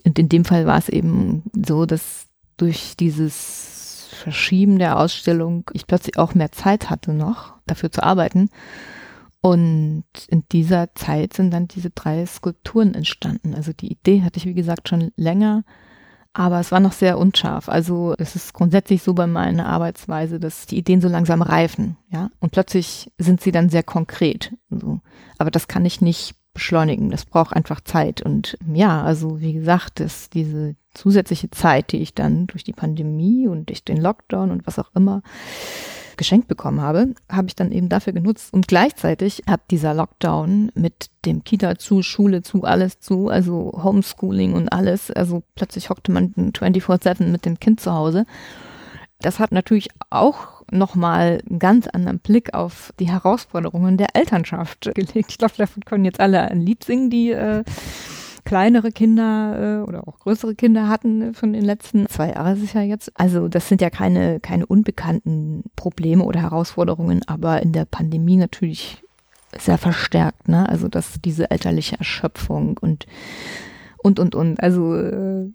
[0.05, 3.78] Und in dem Fall war es eben so, dass durch dieses
[4.19, 8.49] Verschieben der Ausstellung ich plötzlich auch mehr Zeit hatte noch, dafür zu arbeiten.
[9.41, 13.55] Und in dieser Zeit sind dann diese drei Skulpturen entstanden.
[13.55, 15.63] Also die Idee hatte ich, wie gesagt, schon länger,
[16.33, 17.69] aber es war noch sehr unscharf.
[17.69, 22.29] Also es ist grundsätzlich so bei meiner Arbeitsweise, dass die Ideen so langsam reifen, ja.
[22.39, 24.53] Und plötzlich sind sie dann sehr konkret.
[24.69, 24.99] So.
[25.37, 27.09] Aber das kann ich nicht beschleunigen.
[27.09, 28.21] Das braucht einfach Zeit.
[28.21, 33.47] Und ja, also wie gesagt, dass diese zusätzliche Zeit, die ich dann durch die Pandemie
[33.47, 35.21] und durch den Lockdown und was auch immer
[36.19, 38.53] geschenkt bekommen habe, habe ich dann eben dafür genutzt.
[38.53, 44.53] Und gleichzeitig hat dieser Lockdown mit dem Kita zu, Schule zu, alles zu, also Homeschooling
[44.53, 48.25] und alles, also plötzlich hockte man 24-7 mit dem Kind zu Hause.
[49.21, 55.31] Das hat natürlich auch nochmal einen ganz anderen Blick auf die Herausforderungen der Elternschaft gelegt.
[55.31, 57.63] Ich glaube, davon können jetzt alle ein Lied singen, die äh,
[58.49, 63.11] kleinere Kinder äh, oder auch größere Kinder hatten von den letzten zwei Jahren ja jetzt.
[63.13, 69.03] Also das sind ja keine, keine unbekannten Probleme oder Herausforderungen, aber in der Pandemie natürlich
[69.55, 70.67] sehr verstärkt, ne?
[70.67, 73.05] Also dass diese elterliche Erschöpfung und
[73.99, 74.59] und und und.
[74.63, 75.51] Also äh,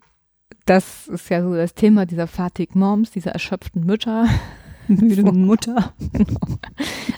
[0.65, 4.25] das ist ja so das Thema dieser Fatig Moms, dieser erschöpften Mütter,
[4.87, 5.93] müde Mutter.
[6.13, 6.59] Genau.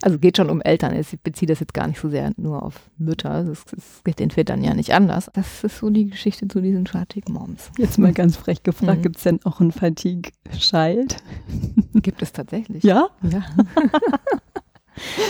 [0.02, 0.96] Also geht schon um Eltern.
[0.98, 3.44] Ich beziehe das jetzt gar nicht so sehr nur auf Mütter.
[3.44, 5.30] Das, das geht den Vätern ja nicht anders.
[5.34, 7.72] Das ist so die Geschichte zu diesen Fatigue Moms.
[7.78, 9.04] Jetzt mal ganz frech gefragt, mhm.
[9.04, 11.18] gibt es denn auch ein Fatigue Child?
[11.96, 12.84] Gibt es tatsächlich.
[12.84, 13.10] Ja?
[13.24, 13.44] Ja.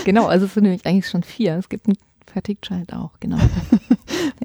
[0.04, 1.56] genau, also es sind nämlich eigentlich schon vier.
[1.56, 1.96] Es gibt ein
[2.26, 3.38] Fatigue Child auch, genau.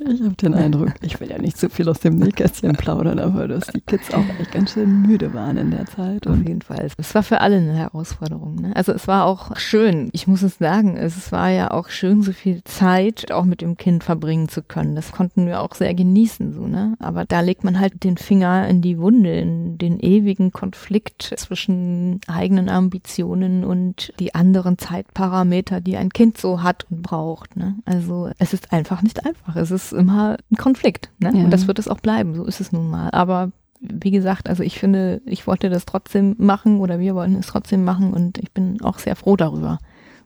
[0.09, 3.47] Ich habe den Eindruck, ich will ja nicht zu viel aus dem Nähkästchen plaudern, aber
[3.47, 6.27] dass die Kids auch echt ganz schön müde waren in der Zeit.
[6.27, 6.87] Auf jeden Fall.
[6.97, 8.55] Es war für alle eine Herausforderung.
[8.55, 8.75] Ne?
[8.75, 10.09] Also es war auch schön.
[10.11, 13.77] Ich muss es sagen, es war ja auch schön, so viel Zeit auch mit dem
[13.77, 14.95] Kind verbringen zu können.
[14.95, 16.95] Das konnten wir auch sehr genießen, so, ne?
[16.99, 22.19] Aber da legt man halt den Finger in die Wunde, in den ewigen Konflikt zwischen
[22.27, 27.55] eigenen Ambitionen und die anderen Zeitparameter, die ein Kind so hat und braucht.
[27.55, 27.75] Ne?
[27.85, 29.55] Also es ist einfach nicht einfach.
[29.55, 31.11] Es ist immer ein Konflikt.
[31.19, 31.31] Ne?
[31.33, 31.43] Ja.
[31.43, 32.35] Und das wird es auch bleiben.
[32.35, 33.09] So ist es nun mal.
[33.11, 37.47] Aber wie gesagt, also ich finde, ich wollte das trotzdem machen oder wir wollten es
[37.47, 39.79] trotzdem machen und ich bin auch sehr froh darüber.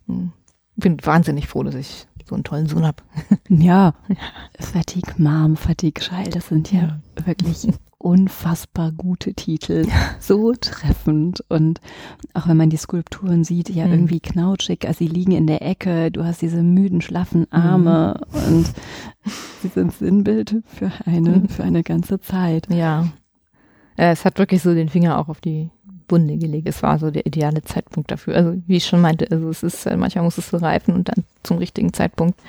[0.08, 0.32] Hm.
[0.76, 3.04] Bin wahnsinnig froh, dass ich so einen tollen Sohn habe.
[3.50, 3.94] Ja,
[4.60, 7.26] Fatigue Mom, Fatigue Child, das sind ja, ja.
[7.26, 7.68] wirklich
[8.08, 9.86] unfassbar gute Titel,
[10.20, 11.82] so treffend und
[12.34, 13.92] auch wenn man die Skulpturen sieht, ja mhm.
[13.92, 18.48] irgendwie knautschig, also sie liegen in der Ecke, du hast diese müden, schlaffen Arme mhm.
[18.48, 18.72] und
[19.62, 21.50] sie sind Sinnbild für eine, mhm.
[21.50, 22.74] für eine ganze Zeit.
[22.74, 23.10] Ja.
[23.98, 25.70] Es hat wirklich so den Finger auch auf die
[26.08, 26.70] Bunde gelegt.
[26.70, 28.38] Es war so der ideale Zeitpunkt dafür.
[28.38, 31.26] Also wie ich schon meinte, also es ist, manchmal muss es so reifen und dann
[31.44, 32.40] zum richtigen Zeitpunkt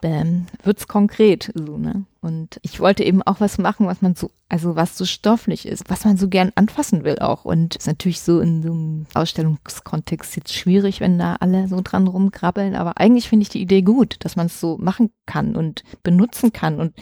[0.00, 2.04] bam, wird's konkret, so, ne?
[2.20, 5.88] Und ich wollte eben auch was machen, was man so, also was so stofflich ist,
[5.88, 7.44] was man so gern anfassen will auch.
[7.44, 12.08] Und ist natürlich so in so einem Ausstellungskontext jetzt schwierig, wenn da alle so dran
[12.08, 12.74] rumkrabbeln.
[12.74, 16.52] Aber eigentlich finde ich die Idee gut, dass man es so machen kann und benutzen
[16.52, 16.94] kann und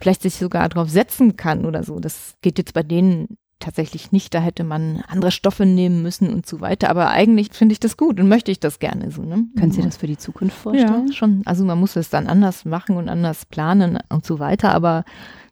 [0.00, 2.00] vielleicht sich sogar drauf setzen kann oder so.
[2.00, 4.34] Das geht jetzt bei denen tatsächlich nicht.
[4.34, 6.90] Da hätte man andere Stoffe nehmen müssen und so weiter.
[6.90, 9.22] Aber eigentlich finde ich das gut und möchte ich das gerne so.
[9.22, 9.46] Ne?
[9.58, 11.08] Können Sie das für die Zukunft vorstellen?
[11.08, 11.42] Ja, schon.
[11.44, 14.72] Also man muss es dann anders machen und anders planen und so weiter.
[14.72, 15.04] Aber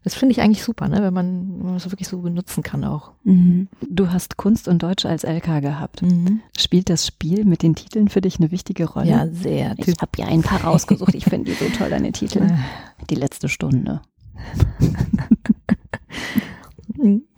[0.04, 1.00] das finde ich eigentlich super, ne?
[1.00, 3.12] wenn man, wenn man das wirklich so benutzen kann auch.
[3.22, 3.68] Mhm.
[3.88, 6.02] Du hast Kunst und Deutsch als LK gehabt.
[6.02, 6.40] Mhm.
[6.56, 9.08] Spielt das Spiel mit den Titeln für dich eine wichtige Rolle?
[9.08, 9.74] Ja, sehr.
[9.78, 11.14] Ich habe ja ein paar rausgesucht.
[11.14, 12.48] Ich finde die so toll, deine Titel.
[13.10, 14.00] Die letzte Stunde.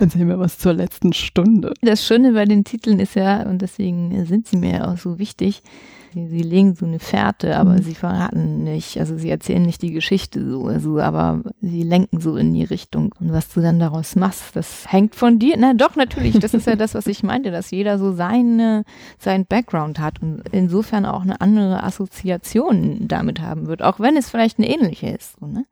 [0.00, 1.74] Erzähl mir was zur letzten Stunde.
[1.82, 5.62] Das Schöne bei den Titeln ist ja, und deswegen sind sie mir auch so wichtig,
[6.12, 7.82] sie, sie legen so eine Fährte, aber mhm.
[7.82, 12.36] sie verraten nicht, also sie erzählen nicht die Geschichte so, also, aber sie lenken so
[12.36, 13.14] in die Richtung.
[13.20, 15.56] Und was du dann daraus machst, das hängt von dir.
[15.58, 18.84] Na doch, natürlich, das ist ja das, was ich meinte, dass jeder so seine,
[19.18, 24.30] sein Background hat und insofern auch eine andere Assoziation damit haben wird, auch wenn es
[24.30, 25.36] vielleicht eine ähnliche ist.
[25.40, 25.64] So, ne?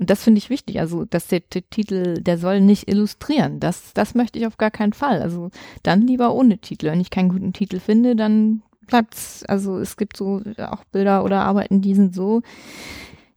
[0.00, 0.80] Und das finde ich wichtig.
[0.80, 3.60] Also, dass der, der, Titel, der soll nicht illustrieren.
[3.60, 5.20] Das, das möchte ich auf gar keinen Fall.
[5.20, 5.50] Also,
[5.82, 6.86] dann lieber ohne Titel.
[6.86, 11.42] Wenn ich keinen guten Titel finde, dann bleibt's, also es gibt so auch Bilder oder
[11.42, 12.40] Arbeiten, die sind so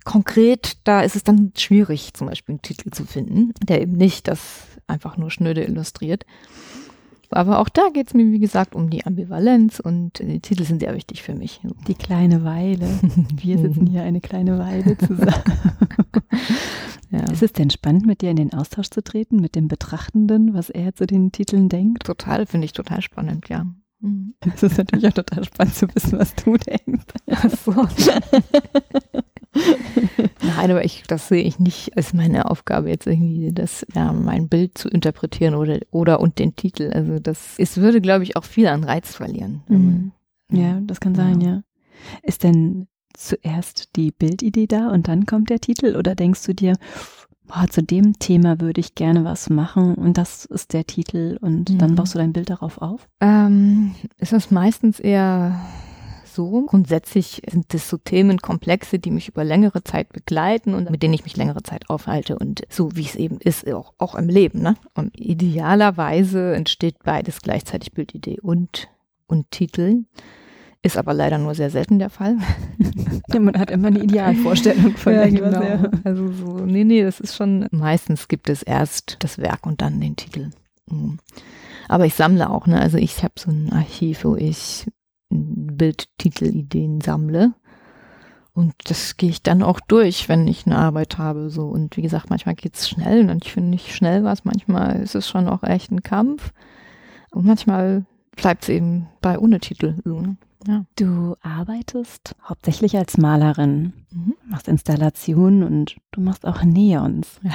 [0.06, 4.30] konkret, da ist es dann schwierig, zum Beispiel einen Titel zu finden, der eben nicht
[4.30, 6.26] das einfach nur schnöde illustriert.
[7.34, 10.80] Aber auch da geht es mir, wie gesagt, um die Ambivalenz und die Titel sind
[10.80, 11.62] sehr wichtig für mich.
[11.88, 12.88] Die kleine Weile.
[13.36, 15.44] Wir sitzen hier eine kleine Weile zusammen.
[17.12, 17.32] ja.
[17.32, 20.70] Ist es denn spannend, mit dir in den Austausch zu treten, mit dem Betrachtenden, was
[20.70, 22.04] er zu den Titeln denkt?
[22.04, 23.66] Total, finde ich total spannend, ja.
[24.04, 24.36] Mhm.
[24.54, 27.06] Es ist natürlich auch total spannend zu wissen, was du denkst.
[27.32, 27.74] Ach so.
[30.42, 34.50] Nein, aber ich, das sehe ich nicht als meine Aufgabe, jetzt irgendwie das, ja, mein
[34.50, 36.92] Bild zu interpretieren oder, oder und den Titel.
[36.94, 39.64] Also das, es würde, glaube ich, auch viel an Reiz verlieren.
[39.68, 40.12] Mhm.
[40.52, 41.50] Ja, das kann sein, ja.
[41.50, 41.64] ja.
[42.22, 46.78] Ist denn zuerst die Bildidee da und dann kommt der Titel oder denkst du dir,
[47.48, 51.70] boah, zu dem Thema würde ich gerne was machen und das ist der Titel und
[51.70, 51.78] mhm.
[51.78, 53.08] dann baust du dein Bild darauf auf?
[53.22, 55.60] Ähm, ist das meistens eher
[56.34, 56.66] so.
[56.66, 61.24] Grundsätzlich sind das so Themenkomplexe, die mich über längere Zeit begleiten und mit denen ich
[61.24, 64.62] mich längere Zeit aufhalte und so wie es eben ist, auch, auch im Leben.
[64.62, 64.76] Ne?
[64.94, 68.90] Und idealerweise entsteht beides gleichzeitig Bildidee und,
[69.28, 70.06] und Titel.
[70.86, 72.38] Ist aber leider nur sehr selten der Fall.
[73.30, 75.64] Ja, man hat immer eine Idealvorstellung von ja, genau.
[75.64, 75.90] Ja.
[76.04, 80.02] Also so, nee, nee, das ist schon, meistens gibt es erst das Werk und dann
[80.02, 80.50] den Titel.
[80.90, 81.20] Mhm.
[81.88, 82.80] Aber ich sammle auch, ne?
[82.80, 84.88] Also ich habe so ein Archiv, wo ich
[85.34, 87.54] Bildtitelideen sammle.
[88.54, 91.50] Und das gehe ich dann auch durch, wenn ich eine Arbeit habe.
[91.50, 91.68] So.
[91.68, 94.46] Und wie gesagt, manchmal geht es schnell und ich finde nicht schnell was.
[94.46, 96.54] Manchmal ist es schon auch echt ein Kampf.
[97.32, 99.96] Und manchmal bleibt es eben bei ohne Titel.
[100.06, 100.38] Ne?
[100.68, 100.86] Ja.
[100.96, 104.36] Du arbeitest hauptsächlich als Malerin, mhm.
[104.46, 107.40] machst Installationen und du machst auch Neons.
[107.42, 107.52] Ja.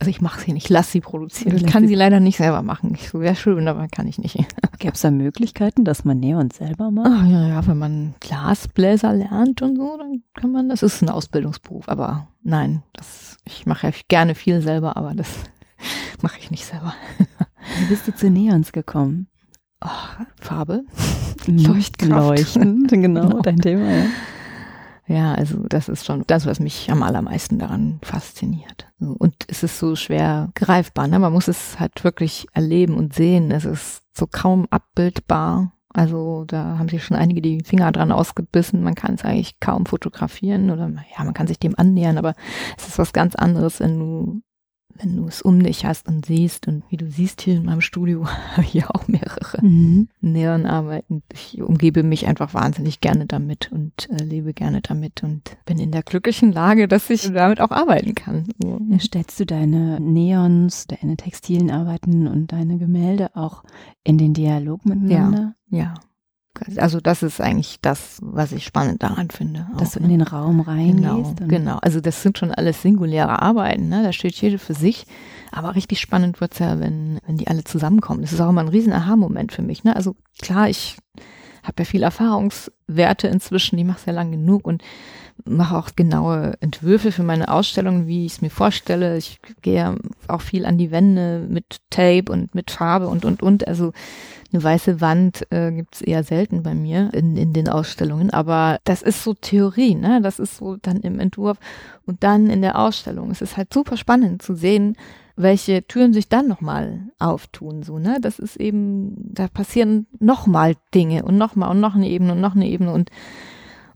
[0.00, 1.56] Also ich mache sie nicht, ich lasse sie produzieren.
[1.56, 2.94] Ich kann sie leider nicht selber machen.
[2.94, 4.36] Ich wäre schön, aber kann ich nicht.
[4.78, 7.08] Gäbe es da Möglichkeiten, dass man Neon selber macht?
[7.08, 11.08] Ach, ja, ja, wenn man Glasbläser lernt und so, dann kann man, das ist ein
[11.08, 11.88] Ausbildungsberuf.
[11.88, 15.28] Aber nein, das, ich mache ja gerne viel selber, aber das
[16.22, 16.94] mache ich nicht selber.
[17.78, 19.28] Wie bist du zu Neons gekommen?
[19.84, 20.84] Oh, Farbe.
[21.46, 22.10] Leuchtkraft.
[22.10, 24.04] Leuchten, genau, genau, dein Thema, ja.
[25.06, 28.86] Ja, also das ist schon das, was mich am allermeisten daran fasziniert.
[28.98, 31.08] Und es ist so schwer greifbar.
[31.08, 31.18] Ne?
[31.18, 33.50] Man muss es halt wirklich erleben und sehen.
[33.50, 35.72] Es ist so kaum abbildbar.
[35.92, 38.82] Also da haben sich schon einige die Finger dran ausgebissen.
[38.82, 42.34] Man kann es eigentlich kaum fotografieren oder ja, man kann sich dem annähern, aber
[42.78, 44.42] es ist was ganz anderes, wenn du
[44.96, 47.80] wenn du es um dich hast und siehst und wie du siehst hier in meinem
[47.80, 50.08] Studio habe ich ja auch mehrere mhm.
[50.20, 51.22] Neonarbeiten.
[51.32, 55.90] Ich umgebe mich einfach wahnsinnig gerne damit und äh, lebe gerne damit und bin in
[55.90, 58.46] der glücklichen Lage, dass ich damit auch arbeiten kann.
[58.62, 58.78] So.
[58.98, 63.64] Stellst du deine Neons, deine textilen Arbeiten und deine Gemälde auch
[64.04, 65.54] in den Dialog miteinander?
[65.70, 65.94] Ja, ja.
[66.76, 69.66] Also das ist eigentlich das, was ich spannend daran finde.
[69.78, 70.18] Dass auch, du in ne?
[70.18, 71.38] den Raum reingehst.
[71.38, 71.78] Genau, genau.
[71.78, 74.02] Also das sind schon alles singuläre Arbeiten, ne?
[74.02, 75.06] Da steht jede für sich.
[75.50, 78.22] Aber richtig spannend wird's ja, wenn, wenn die alle zusammenkommen.
[78.22, 79.84] Das ist auch immer ein riesen Aha-Moment für mich.
[79.84, 79.96] Ne?
[79.96, 80.96] Also klar, ich
[81.62, 84.82] habe ja viel Erfahrungswerte inzwischen, die mache ja lang genug und
[85.44, 89.16] mache auch genaue Entwürfe für meine Ausstellungen, wie ich es mir vorstelle.
[89.16, 89.96] Ich gehe
[90.28, 93.66] auch viel an die Wände mit Tape und mit Farbe und und und.
[93.66, 93.92] Also
[94.52, 98.78] eine weiße Wand äh, gibt es eher selten bei mir in, in den Ausstellungen, aber
[98.84, 100.20] das ist so Theorie, ne?
[100.22, 101.58] Das ist so dann im Entwurf
[102.04, 103.30] und dann in der Ausstellung.
[103.30, 104.96] Es ist halt super spannend zu sehen,
[105.36, 108.18] welche Türen sich dann nochmal auftun, so, ne?
[108.20, 112.54] Das ist eben, da passieren nochmal Dinge und nochmal und noch eine Ebene und noch
[112.54, 113.10] eine Ebene und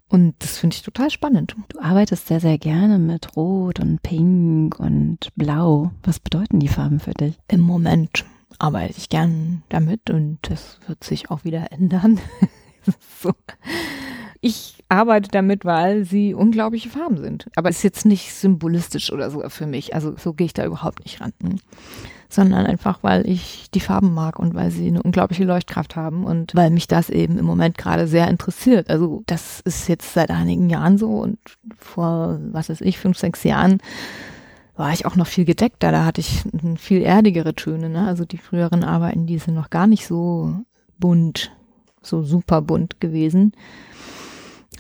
[0.08, 1.56] und das finde ich total spannend.
[1.68, 5.90] Du arbeitest sehr, sehr gerne mit Rot und Pink und Blau.
[6.04, 7.38] Was bedeuten die Farben für dich?
[7.48, 8.24] Im Moment
[8.58, 12.20] arbeite ich gern damit und das wird sich auch wieder ändern.
[13.22, 13.32] so.
[14.40, 17.48] Ich arbeite damit, weil sie unglaubliche Farben sind.
[17.56, 19.94] Aber es ist jetzt nicht symbolistisch oder so für mich.
[19.94, 21.32] Also so gehe ich da überhaupt nicht ran.
[22.28, 26.54] Sondern einfach, weil ich die Farben mag und weil sie eine unglaubliche Leuchtkraft haben und
[26.54, 28.90] weil mich das eben im Moment gerade sehr interessiert.
[28.90, 31.38] Also das ist jetzt seit einigen Jahren so und
[31.78, 33.78] vor, was weiß ich, fünf, sechs Jahren
[34.76, 35.90] war ich auch noch viel gedeckter.
[35.90, 36.42] Da hatte ich
[36.76, 37.88] viel erdigere Töne.
[37.88, 38.06] Ne?
[38.06, 40.54] Also die früheren Arbeiten, die sind noch gar nicht so
[40.98, 41.52] bunt,
[42.02, 43.52] so super bunt gewesen.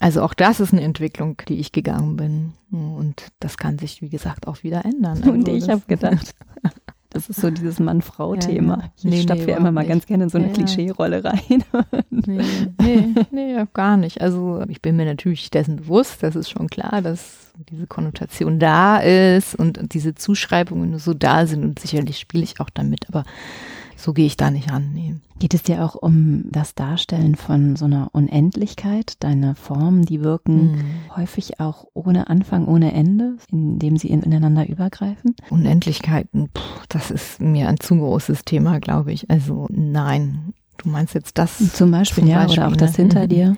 [0.00, 2.52] Also auch das ist eine Entwicklung, die ich gegangen bin.
[2.70, 5.18] Und das kann sich, wie gesagt, auch wieder ändern.
[5.18, 6.34] Also und ich habe gedacht,
[7.16, 8.74] das ist so dieses Mann-Frau-Thema.
[8.74, 8.90] Ja, ja.
[8.98, 11.64] Ich nee, stapfe nee, ja immer mal ganz gerne in so eine ja, Klischee-Rolle rein.
[12.10, 12.40] nee,
[12.80, 14.20] nee, nee, gar nicht.
[14.20, 18.98] Also ich bin mir natürlich dessen bewusst, das ist schon klar, dass diese Konnotation da
[18.98, 23.24] ist und diese Zuschreibungen so da sind und sicherlich spiele ich auch damit, aber
[23.96, 24.90] so gehe ich da nicht ran.
[24.92, 25.14] Nee.
[25.38, 30.72] Geht es dir auch um das Darstellen von so einer Unendlichkeit, deine Formen, die wirken
[30.72, 30.84] mhm.
[31.16, 35.34] Häufig auch ohne Anfang, ohne Ende, indem sie ineinander übergreifen?
[35.50, 39.30] Unendlichkeiten, pff, das ist mir ein zu großes Thema, glaube ich.
[39.30, 40.52] Also nein.
[40.78, 41.72] Du meinst jetzt das?
[41.72, 43.28] Zum Beispiel, zum ja, Beispiel, oder auch das hinter mhm.
[43.28, 43.56] dir.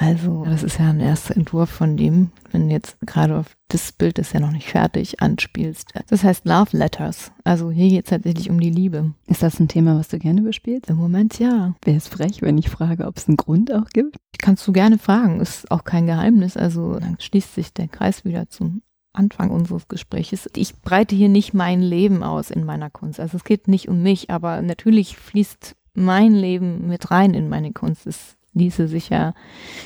[0.00, 3.90] Also, das ist ja ein erster Entwurf von dem, wenn du jetzt gerade auf das
[3.90, 5.90] Bild, das ja noch nicht fertig, anspielst.
[6.08, 7.32] Das heißt Love Letters.
[7.42, 9.12] Also hier geht es tatsächlich um die Liebe.
[9.26, 10.88] Ist das ein Thema, was du gerne bespielst?
[10.88, 11.74] Im Moment ja.
[11.84, 14.18] Wäre es frech, wenn ich frage, ob es einen Grund auch gibt?
[14.38, 15.40] Kannst du gerne fragen.
[15.40, 16.56] Ist auch kein Geheimnis.
[16.56, 18.82] Also dann schließt sich der Kreis wieder zum
[19.12, 20.48] Anfang unseres Gesprächs.
[20.54, 23.18] Ich breite hier nicht mein Leben aus in meiner Kunst.
[23.18, 27.72] Also es geht nicht um mich, aber natürlich fließt mein Leben mit rein in meine
[27.72, 28.06] Kunst.
[28.06, 29.34] Es ließe sich ja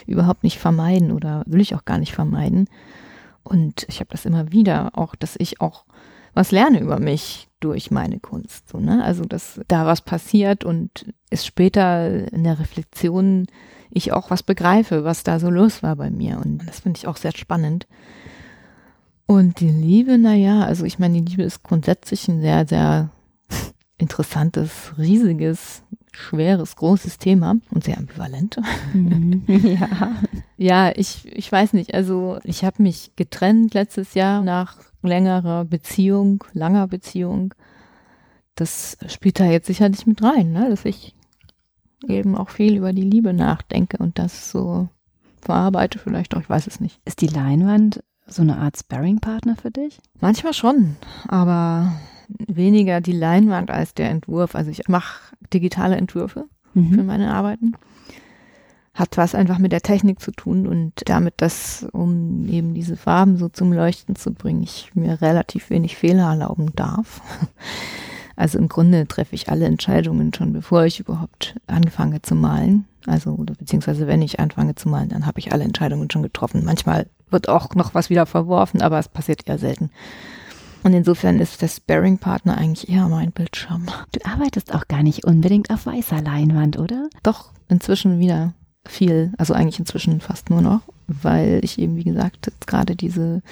[0.06, 2.68] überhaupt nicht vermeiden oder will ich auch gar nicht vermeiden.
[3.42, 5.84] Und ich habe das immer wieder, auch dass ich auch
[6.34, 8.68] was lerne über mich durch meine Kunst.
[8.68, 9.04] So, ne?
[9.04, 13.46] Also, dass da was passiert und es später in der Reflexion
[13.90, 16.40] ich auch was begreife, was da so los war bei mir.
[16.42, 17.86] Und das finde ich auch sehr spannend.
[19.26, 23.10] Und die Liebe, naja, also ich meine, die Liebe ist grundsätzlich ein sehr, sehr
[23.98, 28.58] interessantes, riesiges schweres, großes Thema und sehr ambivalent.
[28.92, 29.44] Mhm.
[29.48, 30.16] ja.
[30.56, 31.94] Ja, ich, ich weiß nicht.
[31.94, 37.54] Also ich habe mich getrennt letztes Jahr nach längerer Beziehung, langer Beziehung.
[38.54, 40.68] Das spielt da jetzt sicherlich mit rein, ne?
[40.70, 41.14] dass ich
[42.06, 44.88] eben auch viel über die Liebe nachdenke und das so
[45.40, 47.00] verarbeite vielleicht auch, ich weiß es nicht.
[47.04, 49.98] Ist die Leinwand so eine Art Sparring-Partner für dich?
[50.20, 50.96] Manchmal schon,
[51.28, 51.92] aber
[52.46, 54.54] weniger die Leinwand als der Entwurf.
[54.54, 56.94] Also ich mache digitale Entwürfe mhm.
[56.94, 57.72] für meine Arbeiten.
[58.94, 63.38] Hat was einfach mit der Technik zu tun und damit, dass, um eben diese Farben
[63.38, 67.20] so zum Leuchten zu bringen, ich mir relativ wenig Fehler erlauben darf.
[68.34, 72.86] Also im Grunde treffe ich alle Entscheidungen schon, bevor ich überhaupt anfange zu malen.
[73.06, 76.64] Also, oder beziehungsweise wenn ich anfange zu malen, dann habe ich alle Entscheidungen schon getroffen.
[76.64, 79.90] Manchmal wird auch noch was wieder verworfen, aber es passiert eher selten.
[80.82, 83.86] Und insofern ist der Sparring-Partner eigentlich eher mein Bildschirm.
[84.12, 87.08] Du arbeitest auch gar nicht unbedingt auf weißer Leinwand, oder?
[87.22, 89.32] Doch, inzwischen wieder viel.
[89.38, 93.42] Also eigentlich inzwischen fast nur noch, weil ich eben, wie gesagt, gerade diese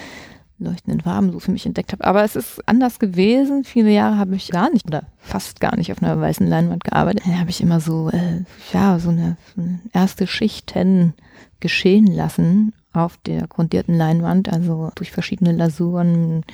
[0.59, 2.05] leuchtenden Farben so für mich entdeckt habe.
[2.05, 3.65] Aber es ist anders gewesen.
[3.65, 7.23] Viele Jahre habe ich gar nicht oder fast gar nicht auf einer weißen Leinwand gearbeitet.
[7.27, 11.15] Da habe ich immer so, äh, ja, so eine, so eine erste Schichten
[11.61, 16.45] geschehen lassen auf der grundierten Leinwand, also durch verschiedene Lasuren,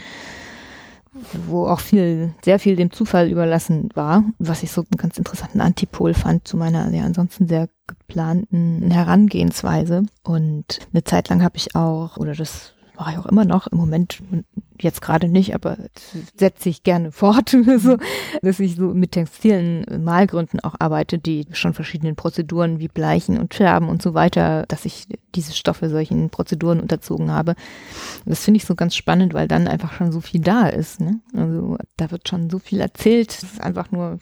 [1.47, 5.61] wo auch viel, sehr viel dem Zufall überlassen war, was ich so einen ganz interessanten
[5.61, 10.05] Antipol fand zu meiner ja ansonsten sehr geplanten Herangehensweise.
[10.23, 13.67] Und eine Zeit lang habe ich auch, oder das mache ich auch immer noch.
[13.67, 14.23] Im Moment
[14.81, 15.77] jetzt gerade nicht, aber
[16.37, 17.97] setze ich gerne fort, so,
[18.43, 23.55] dass ich so mit textilen Malgründen auch arbeite, die schon verschiedenen Prozeduren wie Bleichen und
[23.55, 27.55] Färben und so weiter, dass ich diese Stoffe solchen Prozeduren unterzogen habe.
[28.25, 31.01] Das finde ich so ganz spannend, weil dann einfach schon so viel da ist.
[31.01, 31.21] Ne?
[31.35, 33.31] Also da wird schon so viel erzählt.
[33.31, 34.19] Es ist einfach nur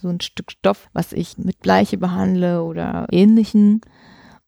[0.00, 3.80] so ein Stück Stoff, was ich mit Bleiche behandle oder ähnlichen.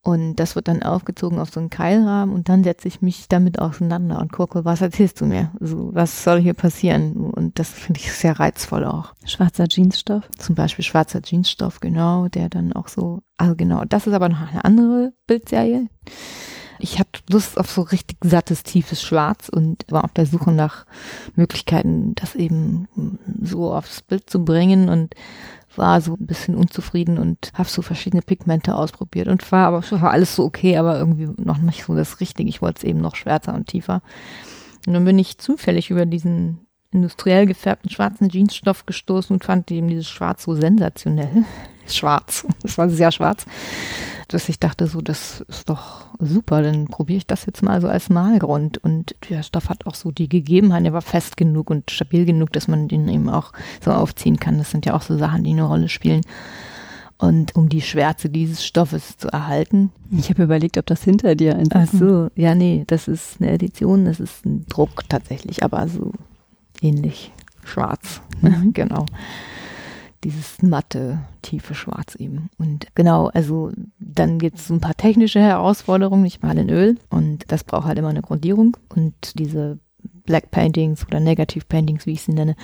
[0.03, 3.59] Und das wird dann aufgezogen auf so einen Keilrahmen und dann setze ich mich damit
[3.59, 5.51] auseinander und gucke, was erzählst du mir?
[5.61, 7.17] So, was soll hier passieren?
[7.17, 9.13] Und das finde ich sehr reizvoll auch.
[9.27, 10.27] Schwarzer Jeansstoff?
[10.39, 14.41] Zum Beispiel schwarzer Jeansstoff, genau, der dann auch so, also genau, das ist aber noch
[14.41, 15.89] eine andere Bildserie.
[16.79, 20.87] Ich hatte Lust auf so richtig sattes, tiefes Schwarz und war auf der Suche nach
[21.37, 22.89] Möglichkeiten, das eben
[23.43, 25.15] so aufs Bild zu bringen und
[25.77, 30.11] war so ein bisschen unzufrieden und habe so verschiedene Pigmente ausprobiert und war aber war
[30.11, 32.49] alles so okay, aber irgendwie noch nicht so das Richtige.
[32.49, 34.03] Ich wollte es eben noch schwärzer und tiefer.
[34.87, 39.89] Und dann bin ich zufällig über diesen industriell gefärbten schwarzen Jeansstoff gestoßen und fand eben
[39.89, 41.45] dieses Schwarz so sensationell.
[41.97, 42.47] Schwarz.
[42.65, 43.47] Es war sehr schwarz
[44.33, 47.89] dass ich dachte, so, das ist doch super, dann probiere ich das jetzt mal so
[47.89, 48.79] als Malgrund.
[48.79, 52.53] Und der Stoff hat auch so die Gegebenheiten, der war fest genug und stabil genug,
[52.53, 53.53] dass man den eben auch
[53.85, 54.59] so aufziehen kann.
[54.59, 56.23] Das sind ja auch so Sachen, die eine Rolle spielen.
[57.19, 59.93] Und um die Schwärze dieses Stoffes zu erhalten.
[60.11, 61.75] Ich habe überlegt, ob das hinter dir ist.
[61.75, 66.13] Ach so, ja, nee, das ist eine Edition, das ist ein Druck tatsächlich, aber so
[66.81, 67.33] ähnlich
[67.65, 68.23] schwarz.
[68.41, 68.73] Mhm.
[68.75, 69.05] genau
[70.25, 72.51] dieses matte, tiefe Schwarz eben.
[72.59, 76.27] Und genau, also dann gibt es ein paar technische Herausforderungen.
[76.27, 78.77] Ich male in Öl und das braucht halt immer eine Grundierung.
[78.95, 79.79] Und diese
[80.25, 82.55] Black Paintings oder Negative Paintings, wie ich sie nenne,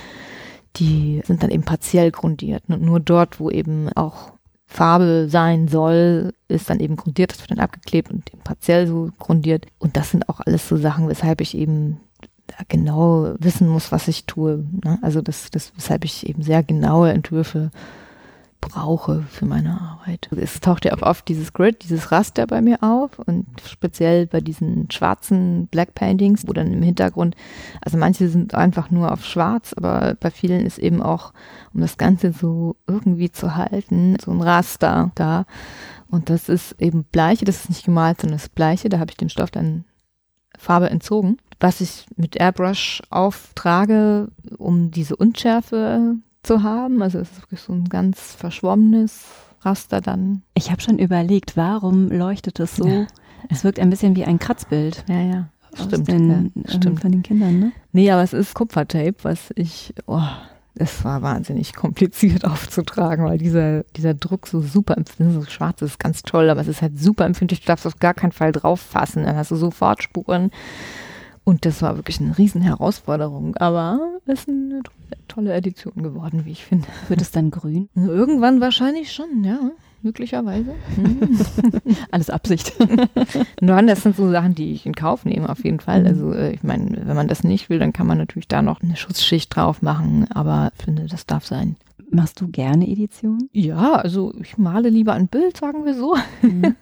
[0.76, 2.64] die sind dann eben partiell grundiert.
[2.68, 4.32] Und nur dort, wo eben auch
[4.66, 9.10] Farbe sein soll, ist dann eben grundiert, das wird dann abgeklebt und eben partiell so
[9.18, 9.66] grundiert.
[9.78, 12.00] Und das sind auch alles so Sachen, weshalb ich eben
[12.68, 14.64] genau wissen muss, was ich tue.
[14.84, 14.98] Ne?
[15.02, 17.70] Also das, das, weshalb ich eben sehr genaue Entwürfe
[18.60, 20.28] brauche für meine Arbeit.
[20.32, 24.40] Es taucht ja auch oft dieses Grid, dieses Raster bei mir auf und speziell bei
[24.40, 27.36] diesen schwarzen Black Paintings, wo dann im Hintergrund,
[27.80, 31.32] also manche sind einfach nur auf schwarz, aber bei vielen ist eben auch,
[31.74, 35.46] um das Ganze so irgendwie zu halten, so ein Raster da.
[36.10, 39.16] Und das ist eben Bleiche, das ist nicht gemalt, sondern das Bleiche, da habe ich
[39.16, 39.84] dem Stoff dann
[40.58, 44.28] Farbe entzogen was ich mit Airbrush auftrage,
[44.58, 47.02] um diese Unschärfe zu haben.
[47.02, 49.24] Also es ist wirklich so ein ganz verschwommenes
[49.62, 50.42] Raster dann.
[50.54, 52.86] Ich habe schon überlegt, warum leuchtet es so?
[52.86, 53.06] Ja.
[53.48, 55.04] Es wirkt ein bisschen wie ein Kratzbild.
[55.08, 55.48] Ja, ja.
[55.74, 57.00] Stimmt, den, ja, ähm, stimmt.
[57.00, 57.72] Von den Kindern, ne?
[57.92, 60.22] Nee, aber es ist Kupfertape, was ich, oh,
[60.74, 65.98] es war wahnsinnig kompliziert aufzutragen, weil dieser, dieser Druck so super empfindlich, so schwarz ist
[65.98, 68.80] ganz toll, aber es ist halt super empfindlich, du darfst auf gar keinen Fall drauf
[68.80, 70.50] fassen, dann hast du sofort Spuren
[71.46, 74.82] und das war wirklich eine Riesen-Herausforderung, aber es ist eine
[75.28, 76.88] tolle Edition geworden, wie ich finde.
[77.06, 77.88] Wird es dann grün?
[77.94, 79.70] Irgendwann wahrscheinlich schon, ja,
[80.02, 80.74] möglicherweise.
[80.96, 81.38] Hm.
[82.10, 82.72] Alles Absicht.
[83.60, 86.00] Nein, das sind so Sachen, die ich in Kauf nehme, auf jeden Fall.
[86.00, 86.06] Mhm.
[86.08, 88.82] Also äh, ich meine, wenn man das nicht will, dann kann man natürlich da noch
[88.82, 91.76] eine Schutzschicht drauf machen, aber ich finde, das darf sein.
[92.10, 93.48] Machst du gerne Editionen?
[93.52, 96.16] Ja, also ich male lieber ein Bild, sagen wir so.
[96.42, 96.74] Mhm.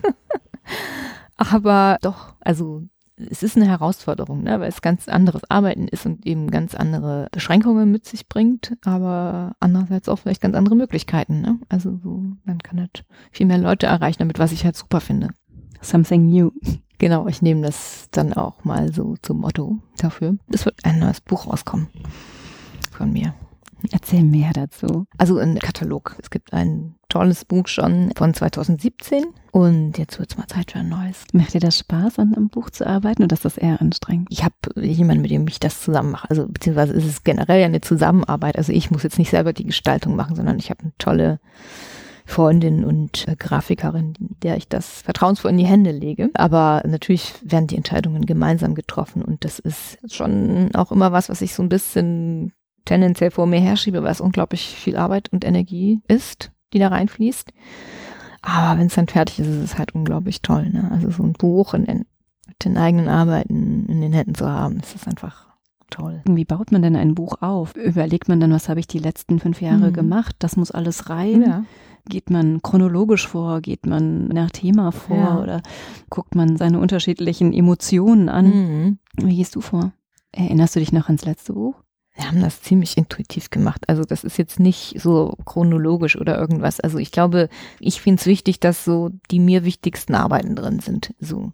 [1.36, 2.84] aber doch, also
[3.16, 7.28] es ist eine Herausforderung, ne, weil es ganz anderes Arbeiten ist und eben ganz andere
[7.30, 11.40] Beschränkungen mit sich bringt, aber andererseits auch vielleicht ganz andere Möglichkeiten.
[11.40, 11.58] Ne?
[11.68, 15.28] Also so, man kann halt viel mehr Leute erreichen damit, was ich halt super finde.
[15.80, 16.50] Something new.
[16.98, 20.36] Genau, ich nehme das dann auch mal so zum Motto dafür.
[20.48, 21.88] Es wird ein neues Buch rauskommen
[22.92, 23.34] von mir.
[23.92, 25.06] Erzähl mehr dazu.
[25.18, 26.16] Also ein Katalog.
[26.20, 30.80] Es gibt ein tolles Buch schon von 2017 und jetzt wird es mal Zeit für
[30.80, 31.24] ein neues.
[31.32, 34.28] Macht dir das Spaß, an einem Buch zu arbeiten oder ist das eher anstrengend?
[34.30, 36.28] Ich habe jemanden, mit dem ich das zusammen mache.
[36.30, 38.56] Also beziehungsweise ist es generell ja eine Zusammenarbeit.
[38.56, 41.40] Also ich muss jetzt nicht selber die Gestaltung machen, sondern ich habe eine tolle
[42.26, 46.30] Freundin und äh, Grafikerin, der ich das vertrauensvoll in die Hände lege.
[46.34, 51.42] Aber natürlich werden die Entscheidungen gemeinsam getroffen und das ist schon auch immer was, was
[51.42, 52.52] ich so ein bisschen
[52.84, 57.52] tendenziell vor mir herschiebe, weil es unglaublich viel Arbeit und Energie ist, die da reinfließt.
[58.42, 60.68] Aber wenn es dann fertig ist, ist es halt unglaublich toll.
[60.70, 60.90] Ne?
[60.92, 62.06] Also so ein Buch in den,
[62.46, 65.48] mit den eigenen Arbeiten in den Händen zu haben, das ist einfach
[65.90, 66.22] toll.
[66.26, 67.76] Wie baut man denn ein Buch auf?
[67.76, 69.92] Überlegt man dann, was habe ich die letzten fünf Jahre mhm.
[69.92, 70.36] gemacht?
[70.40, 71.42] Das muss alles rein.
[71.42, 71.64] Ja.
[72.06, 73.60] Geht man chronologisch vor?
[73.62, 75.16] Geht man nach Thema vor?
[75.16, 75.38] Ja.
[75.40, 75.62] Oder
[76.10, 78.46] guckt man seine unterschiedlichen Emotionen an?
[78.46, 78.98] Mhm.
[79.16, 79.92] Wie gehst du vor?
[80.32, 81.76] Erinnerst du dich noch ans letzte Buch?
[82.14, 83.82] Wir haben das ziemlich intuitiv gemacht.
[83.88, 86.78] Also das ist jetzt nicht so chronologisch oder irgendwas.
[86.78, 87.48] Also ich glaube,
[87.80, 91.12] ich finde es wichtig, dass so die mir wichtigsten Arbeiten drin sind.
[91.18, 91.52] So.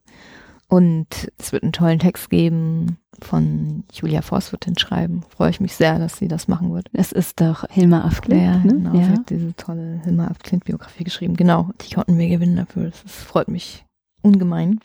[0.69, 5.23] Und es wird einen tollen Text geben von Julia Voss wird den schreiben.
[5.29, 6.89] Freue ich mich sehr, dass sie das machen wird.
[6.93, 8.73] Es ist doch Hilma af Klint, ja, ne?
[8.73, 9.05] Genau, ja.
[9.05, 11.37] sie hat diese tolle Hilma af Klint Biografie geschrieben.
[11.37, 12.85] Genau, die konnten wir gewinnen dafür.
[12.85, 13.85] Das, das freut mich
[14.23, 14.81] ungemein.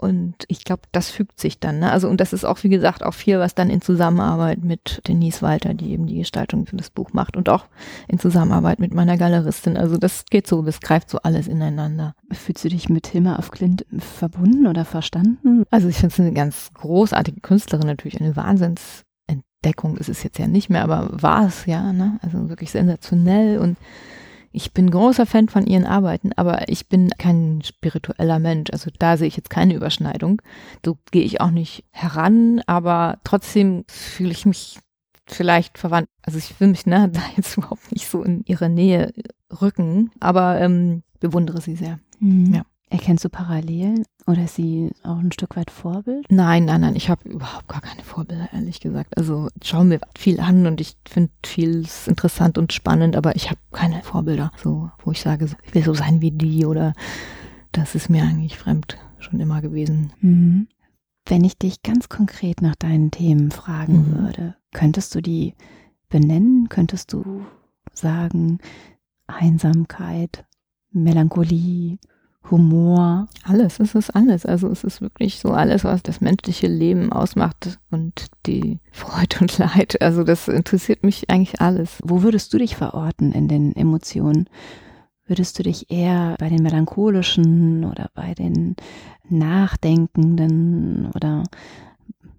[0.00, 1.80] Und ich glaube, das fügt sich dann.
[1.80, 1.92] Ne?
[1.92, 5.42] Also, und das ist auch, wie gesagt, auch viel, was dann in Zusammenarbeit mit Denise
[5.42, 7.66] Walter, die eben die Gestaltung für das Buch macht und auch
[8.08, 9.76] in Zusammenarbeit mit meiner Galeristin.
[9.76, 12.14] Also, das geht so, das greift so alles ineinander.
[12.32, 15.64] Fühlst du dich mit Hilma auf Klint verbunden oder verstanden?
[15.70, 20.46] Also, ich finde es eine ganz großartige Künstlerin, natürlich eine Wahnsinnsentdeckung ist es jetzt ja
[20.46, 22.18] nicht mehr, aber war es ja, ne?
[22.22, 23.76] Also wirklich sensationell und
[24.52, 28.70] ich bin großer Fan von ihren Arbeiten, aber ich bin kein spiritueller Mensch.
[28.72, 30.42] Also da sehe ich jetzt keine Überschneidung.
[30.84, 34.78] So gehe ich auch nicht heran, aber trotzdem fühle ich mich
[35.26, 36.08] vielleicht verwandt.
[36.22, 39.12] Also ich will mich ne, da jetzt überhaupt nicht so in ihre Nähe
[39.60, 42.00] rücken, aber ähm, bewundere sie sehr.
[42.18, 42.54] Mhm.
[42.54, 42.62] Ja.
[42.92, 46.26] Erkennst du Parallelen oder ist sie auch ein Stück weit Vorbild?
[46.28, 49.16] Nein, nein, nein, ich habe überhaupt gar keine Vorbilder, ehrlich gesagt.
[49.16, 53.48] Also ich schaue mir viel an und ich finde vieles interessant und spannend, aber ich
[53.48, 56.92] habe keine Vorbilder, so wo ich sage, ich will so sein wie die oder
[57.70, 60.12] das ist mir eigentlich fremd schon immer gewesen.
[60.20, 60.66] Mhm.
[61.26, 64.24] Wenn ich dich ganz konkret nach deinen Themen fragen mhm.
[64.24, 65.54] würde, könntest du die
[66.08, 66.68] benennen?
[66.68, 67.46] Könntest du
[67.92, 68.58] sagen
[69.28, 70.44] Einsamkeit,
[70.90, 71.98] Melancholie,
[72.48, 73.28] Humor.
[73.44, 74.46] Alles, es ist alles.
[74.46, 79.58] Also es ist wirklich so alles, was das menschliche Leben ausmacht und die Freude und
[79.58, 80.00] Leid.
[80.00, 81.98] Also das interessiert mich eigentlich alles.
[82.02, 84.48] Wo würdest du dich verorten in den Emotionen?
[85.26, 88.74] Würdest du dich eher bei den melancholischen oder bei den
[89.28, 91.44] nachdenkenden oder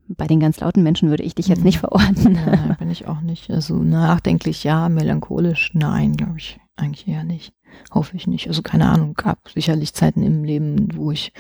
[0.10, 2.34] bei den ganz lauten Menschen würde ich dich jetzt nicht verorten.
[2.34, 3.50] Nein, bin ich auch nicht.
[3.50, 7.54] Also nachdenklich ja, melancholisch nein, glaube ich eigentlich eher nicht.
[7.94, 8.48] Hoffe ich nicht.
[8.48, 11.32] Also keine Ahnung, gab sicherlich Zeiten im Leben, wo ich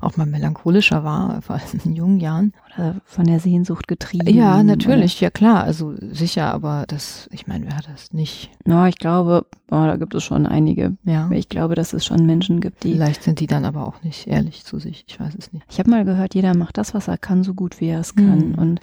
[0.00, 2.52] auch mal melancholischer war, vor allem in jungen Jahren.
[2.74, 4.34] Oder von der Sehnsucht getrieben.
[4.34, 5.24] Ja, natürlich, oder?
[5.24, 5.64] ja klar.
[5.64, 8.50] Also sicher, aber das, ich meine, wer hat das nicht?
[8.64, 10.96] Na, ich glaube, boah, da gibt es schon einige.
[11.04, 11.30] Ja.
[11.30, 12.94] Ich glaube, dass es schon Menschen gibt, die.
[12.94, 15.04] Vielleicht sind die dann aber auch nicht ehrlich zu sich.
[15.06, 15.66] Ich weiß es nicht.
[15.70, 18.14] Ich habe mal gehört, jeder macht das, was er kann, so gut wie er es
[18.14, 18.50] kann.
[18.50, 18.54] Mhm.
[18.54, 18.80] Und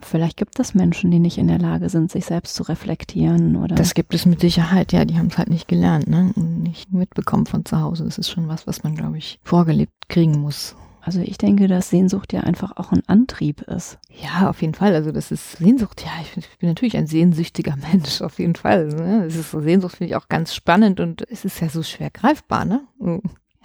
[0.00, 3.74] Vielleicht gibt es Menschen, die nicht in der Lage sind, sich selbst zu reflektieren, oder?
[3.74, 5.04] Das gibt es mit Sicherheit, ja.
[5.04, 6.32] Die haben es halt nicht gelernt, ne?
[6.36, 8.04] Und nicht mitbekommen von zu Hause.
[8.04, 10.76] Das ist schon was, was man, glaube ich, vorgelebt kriegen muss.
[11.00, 13.98] Also ich denke, dass Sehnsucht ja einfach auch ein Antrieb ist.
[14.10, 14.94] Ja, auf jeden Fall.
[14.94, 16.04] Also das ist Sehnsucht.
[16.04, 18.88] Ja, ich bin, ich bin natürlich ein sehnsüchtiger Mensch, auf jeden Fall.
[18.88, 19.24] Ne?
[19.24, 22.66] Es ist Sehnsucht finde ich auch ganz spannend und es ist ja so schwer greifbar,
[22.66, 22.82] ne?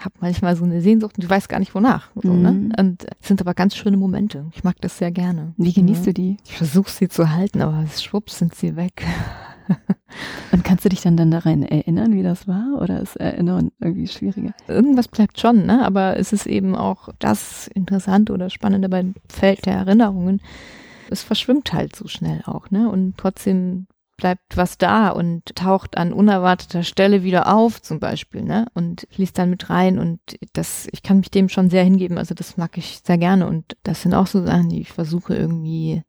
[0.06, 2.10] Habe manchmal so eine Sehnsucht und ich weiß gar nicht wonach.
[2.16, 2.52] So, ne?
[2.52, 2.68] mhm.
[2.68, 2.76] ne?
[2.80, 4.46] Und es sind aber ganz schöne Momente.
[4.54, 5.54] Ich mag das sehr gerne.
[5.58, 6.12] Wie genießt ja.
[6.12, 6.38] du die?
[6.46, 9.06] Ich versuche sie zu halten, aber schwupps sind sie weg.
[10.52, 12.80] und kannst du dich dann, dann daran erinnern, wie das war?
[12.82, 14.54] Oder ist Erinnerung irgendwie schwieriger?
[14.68, 15.86] Irgendwas bleibt schon, ne?
[15.86, 20.42] aber es ist eben auch das Interessante oder Spannende beim Feld der Erinnerungen.
[21.10, 22.90] Es verschwimmt halt so schnell auch, ne?
[22.90, 23.88] Und trotzdem
[24.18, 28.68] bleibt was da und taucht an unerwarteter Stelle wieder auf, zum Beispiel, ne?
[28.74, 30.20] Und fließt dann mit rein und
[30.54, 33.76] das, ich kann mich dem schon sehr hingeben, also das mag ich sehr gerne und
[33.84, 36.04] das sind auch so Sachen, die ich versuche irgendwie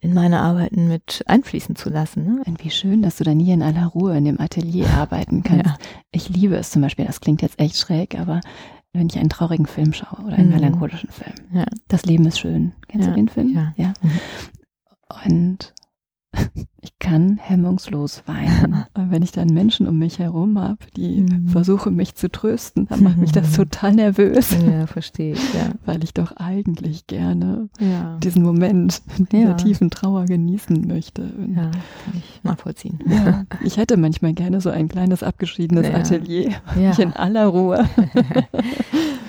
[0.00, 2.24] in meine Arbeiten mit einfließen zu lassen.
[2.24, 2.42] Ne?
[2.46, 5.66] Und wie schön, dass du dann hier in aller Ruhe in dem Atelier arbeiten kannst.
[5.66, 5.76] Ja.
[6.12, 8.40] Ich liebe es zum Beispiel, das klingt jetzt echt schräg, aber
[8.92, 10.54] wenn ich einen traurigen Film schaue oder einen mhm.
[10.54, 11.34] melancholischen Film.
[11.52, 11.66] Ja.
[11.88, 12.72] Das Leben ist schön.
[12.88, 13.12] Kennst ja.
[13.12, 13.54] du den Film?
[13.54, 13.72] Ja.
[13.76, 13.92] ja.
[14.02, 14.20] Mhm.
[15.24, 15.74] Und
[16.80, 18.84] ich kann hemmungslos weinen.
[18.94, 21.48] Und wenn ich dann Menschen um mich herum habe, die mhm.
[21.48, 24.56] versuchen, mich zu trösten, dann macht mich das total nervös.
[24.66, 25.72] Ja, verstehe ich, ja.
[25.86, 28.18] Weil ich doch eigentlich gerne ja.
[28.22, 29.02] diesen Moment
[29.32, 29.54] dieser ja.
[29.54, 31.22] tiefen Trauer genießen möchte.
[31.22, 32.98] Und ja, kann ich nachvollziehen.
[33.06, 35.88] Ja, ich hätte manchmal gerne so ein kleines abgeschiedenes.
[35.88, 36.92] Atelier, ja.
[36.98, 37.88] in aller Ruhe.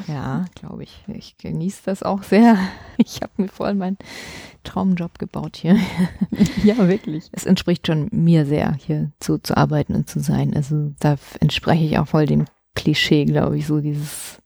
[0.08, 1.04] ja, glaube ich.
[1.08, 2.58] Ich genieße das auch sehr.
[2.97, 3.97] Ich habe mir voll meinen
[4.64, 5.78] Traumjob gebaut hier.
[6.64, 7.30] ja, wirklich.
[7.32, 10.55] Es entspricht schon mir sehr, hier zu, zu arbeiten und zu sein.
[10.55, 12.45] Also da entspreche ich auch voll dem
[12.76, 14.39] Klischee, glaube ich, so dieses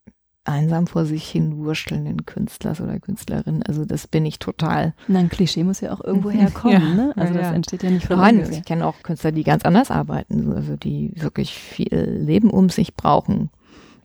[0.45, 3.63] einsam vor sich hin wurstelnden Künstlers oder Künstlerin.
[3.63, 4.93] Also das bin ich total.
[5.07, 7.13] Na, ein Klischee muss ja auch irgendwo herkommen, ja, ne?
[7.15, 9.89] Also ja, das entsteht ja nicht von Nein, ich kenne auch Künstler, die ganz anders
[9.89, 13.49] arbeiten, also die wirklich viel Leben um sich brauchen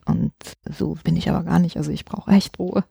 [0.05, 0.33] und
[0.69, 1.77] so bin ich aber gar nicht.
[1.77, 2.83] Also ich brauche echt Ruhe.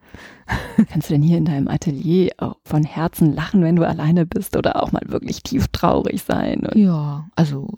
[0.91, 4.57] Kannst du denn hier in deinem Atelier auch von Herzen lachen, wenn du alleine bist
[4.57, 6.67] oder auch mal wirklich tief traurig sein?
[6.75, 7.69] ja, also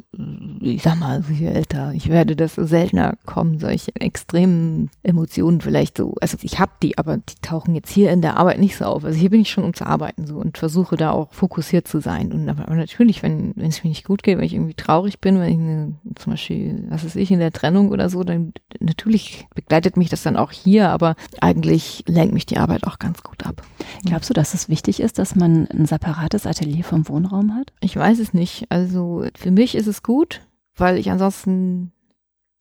[0.61, 6.15] ich sag mal, je älter ich werde, desto seltener kommen solche extremen Emotionen vielleicht so.
[6.21, 9.05] Also ich habe die, aber die tauchen jetzt hier in der Arbeit nicht so auf.
[9.05, 12.01] Also hier bin ich schon um zu arbeiten so und versuche da auch fokussiert zu
[12.01, 12.33] sein.
[12.33, 15.41] Und aber natürlich, wenn, wenn es mir nicht gut geht, wenn ich irgendwie traurig bin,
[15.41, 19.20] wenn ich eine, zum Beispiel, was weiß ich, in der Trennung oder so, dann natürlich
[19.55, 23.47] begleitet mich das dann auch hier, aber eigentlich lenkt mich die Arbeit auch ganz gut
[23.47, 23.63] ab.
[24.05, 27.73] Glaubst du, dass es wichtig ist, dass man ein separates Atelier vom Wohnraum hat?
[27.81, 28.67] Ich weiß es nicht.
[28.69, 30.41] Also für mich ist es gut,
[30.77, 31.93] weil ich ansonsten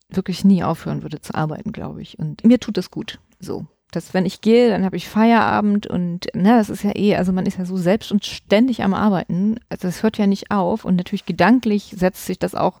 [0.08, 2.18] wirklich nie aufhören würde zu arbeiten, glaube ich.
[2.18, 3.18] Und mir tut es gut.
[3.38, 3.66] So.
[3.92, 7.32] Dass wenn ich gehe, dann habe ich Feierabend und na, das ist ja eh, also
[7.32, 9.58] man ist ja so selbst und ständig am Arbeiten.
[9.68, 12.80] Also das hört ja nicht auf und natürlich gedanklich setzt sich das auch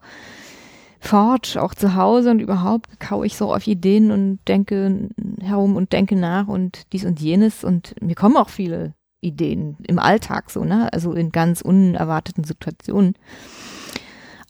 [1.00, 5.08] fort, auch zu Hause und überhaupt kaue ich so auf Ideen und denke
[5.40, 9.98] herum und denke nach und dies und jenes und mir kommen auch viele Ideen im
[9.98, 10.92] Alltag so, ne?
[10.92, 13.14] Also in ganz unerwarteten Situationen.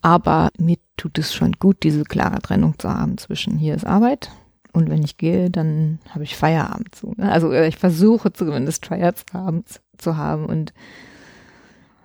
[0.03, 4.31] Aber mir tut es schon gut, diese klare Trennung zu haben zwischen hier ist Arbeit
[4.73, 7.13] und wenn ich gehe, dann habe ich Feierabend so.
[7.17, 7.31] Ne?
[7.31, 10.73] Also äh, ich versuche zumindest Feierabend zu haben und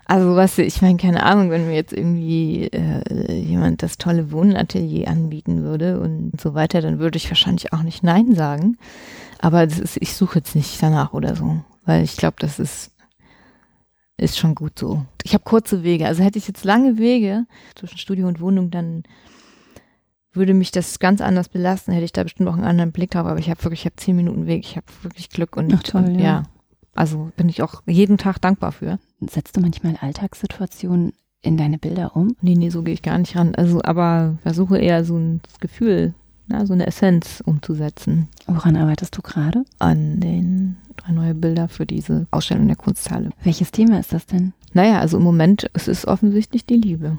[0.06, 5.08] also was ich meine, keine Ahnung, wenn mir jetzt irgendwie äh, jemand das tolle Wohnatelier
[5.08, 8.78] anbieten würde und so weiter, dann würde ich wahrscheinlich auch nicht Nein sagen.
[9.40, 12.92] Aber ist, ich suche jetzt nicht danach oder so, weil ich glaube, das ist
[14.18, 15.06] ist schon gut so.
[15.24, 16.08] Ich habe kurze Wege.
[16.08, 17.46] Also hätte ich jetzt lange Wege
[17.76, 19.04] zwischen Studio und Wohnung, dann
[20.32, 23.26] würde mich das ganz anders belasten, hätte ich da bestimmt auch einen anderen Blick drauf.
[23.26, 25.84] Aber ich habe wirklich, ich habe zehn Minuten Weg, ich habe wirklich Glück und, Ach,
[25.84, 26.24] toll, und ja.
[26.24, 26.44] ja.
[26.94, 29.00] Also bin ich auch jeden Tag dankbar für.
[29.30, 32.36] Setzt du manchmal Alltagssituationen in deine Bilder um?
[32.42, 33.56] Nee, nee, so gehe ich gar nicht ran.
[33.56, 36.14] Also, aber versuche eher so ein Gefühl,
[36.48, 38.30] na, so eine Essenz umzusetzen.
[38.48, 39.66] Woran arbeitest du gerade?
[39.80, 43.32] An den drei neue Bilder für diese Ausstellung der Kunsthalle.
[43.44, 44.54] Welches Thema ist das denn?
[44.74, 47.18] Naja, also im Moment, es ist offensichtlich die Liebe.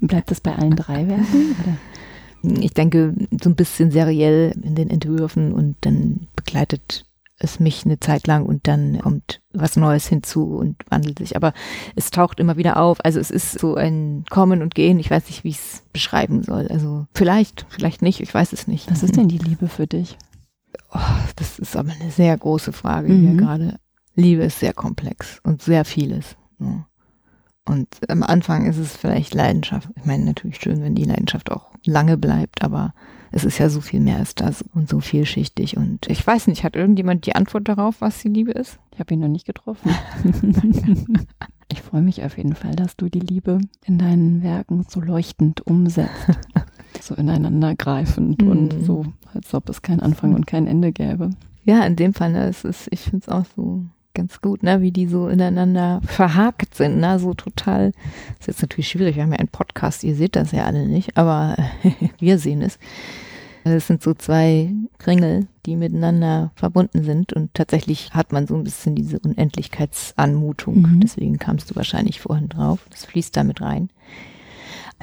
[0.00, 1.56] Bleibt es bei allen drei Werken?
[1.62, 2.60] Oder?
[2.60, 7.05] Ich denke, so ein bisschen seriell in den Entwürfen und dann begleitet
[7.38, 11.36] es mich eine Zeit lang und dann kommt was Neues hinzu und wandelt sich.
[11.36, 11.52] Aber
[11.94, 13.04] es taucht immer wieder auf.
[13.04, 14.98] Also es ist so ein Kommen und Gehen.
[14.98, 16.68] Ich weiß nicht, wie ich es beschreiben soll.
[16.68, 18.20] Also vielleicht, vielleicht nicht.
[18.20, 18.90] Ich weiß es nicht.
[18.90, 20.16] Was ist denn die Liebe für dich?
[20.92, 20.98] Oh,
[21.36, 23.20] das ist aber eine sehr große Frage Mhm.
[23.28, 23.78] hier gerade.
[24.14, 26.36] Liebe ist sehr komplex und sehr vieles.
[26.58, 26.86] Ja.
[27.68, 29.90] Und am Anfang ist es vielleicht Leidenschaft.
[29.96, 32.94] Ich meine, natürlich schön, wenn die Leidenschaft auch lange bleibt, aber
[33.36, 35.76] es ist ja so viel mehr als das und so vielschichtig.
[35.76, 38.78] Und ich weiß nicht, hat irgendjemand die Antwort darauf, was die Liebe ist?
[38.94, 39.90] Ich habe ihn noch nicht getroffen.
[41.70, 45.66] ich freue mich auf jeden Fall, dass du die Liebe in deinen Werken so leuchtend
[45.66, 46.10] umsetzt.
[47.02, 48.48] so ineinandergreifend Mhm.
[48.48, 51.30] und so, als ob es keinen Anfang und kein Ende gäbe.
[51.64, 53.84] Ja, in dem Fall, ne, es ist, ich finde es auch so
[54.14, 57.92] ganz gut, ne, wie die so ineinander verhakt sind, ne, so total.
[58.40, 61.18] Ist jetzt natürlich schwierig, wir haben ja einen Podcast, ihr seht das ja alle nicht,
[61.18, 61.56] aber
[62.18, 62.78] wir sehen es.
[63.74, 68.62] Es sind so zwei Kringel, die miteinander verbunden sind und tatsächlich hat man so ein
[68.62, 70.82] bisschen diese Unendlichkeitsanmutung.
[70.82, 71.00] Mhm.
[71.00, 72.86] Deswegen kamst du wahrscheinlich vorhin drauf.
[72.90, 73.90] Das fließt damit rein.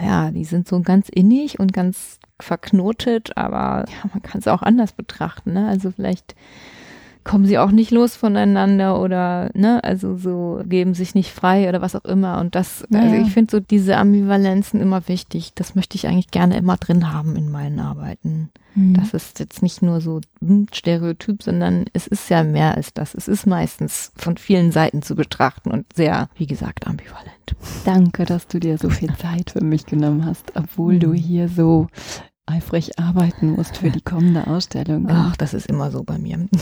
[0.01, 4.61] Ja, die sind so ganz innig und ganz verknotet, aber ja, man kann es auch
[4.61, 5.51] anders betrachten.
[5.53, 5.67] Ne?
[5.67, 6.33] Also vielleicht
[7.23, 11.81] kommen sie auch nicht los voneinander oder ne, also so geben sich nicht frei oder
[11.81, 12.39] was auch immer.
[12.39, 15.51] Und das, Ja, also ich finde so diese Ambivalenzen immer wichtig.
[15.55, 18.49] Das möchte ich eigentlich gerne immer drin haben in meinen Arbeiten.
[18.75, 18.95] Mhm.
[18.95, 20.19] Das ist jetzt nicht nur so
[20.73, 23.13] Stereotyp, sondern es ist ja mehr als das.
[23.13, 27.29] Es ist meistens von vielen Seiten zu betrachten und sehr, wie gesagt, ambivalent.
[27.85, 31.13] Danke, dass du dir so viel Zeit für mich genommen hast, obwohl du Mhm.
[31.13, 31.87] hier so
[32.45, 35.07] eifrig arbeiten musst für die kommende Ausstellung.
[35.09, 36.47] Ach, das ist immer so bei mir.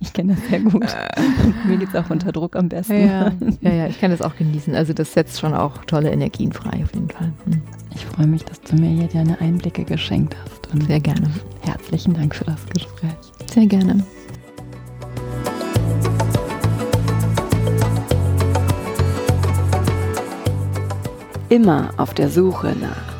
[0.00, 0.84] Ich kenne das sehr gut.
[1.64, 3.06] Mir geht es auch unter Druck am besten.
[3.06, 4.74] Ja, ja, ja, ich kann das auch genießen.
[4.74, 7.32] Also das setzt schon auch tolle Energien frei auf jeden Fall.
[7.44, 7.62] Hm.
[7.94, 10.72] Ich freue mich, dass du mir hier deine Einblicke geschenkt hast.
[10.72, 11.30] Und Sehr gerne.
[11.60, 13.12] herzlichen Dank für das Gespräch.
[13.52, 14.04] Sehr gerne.
[21.48, 23.19] Immer auf der Suche nach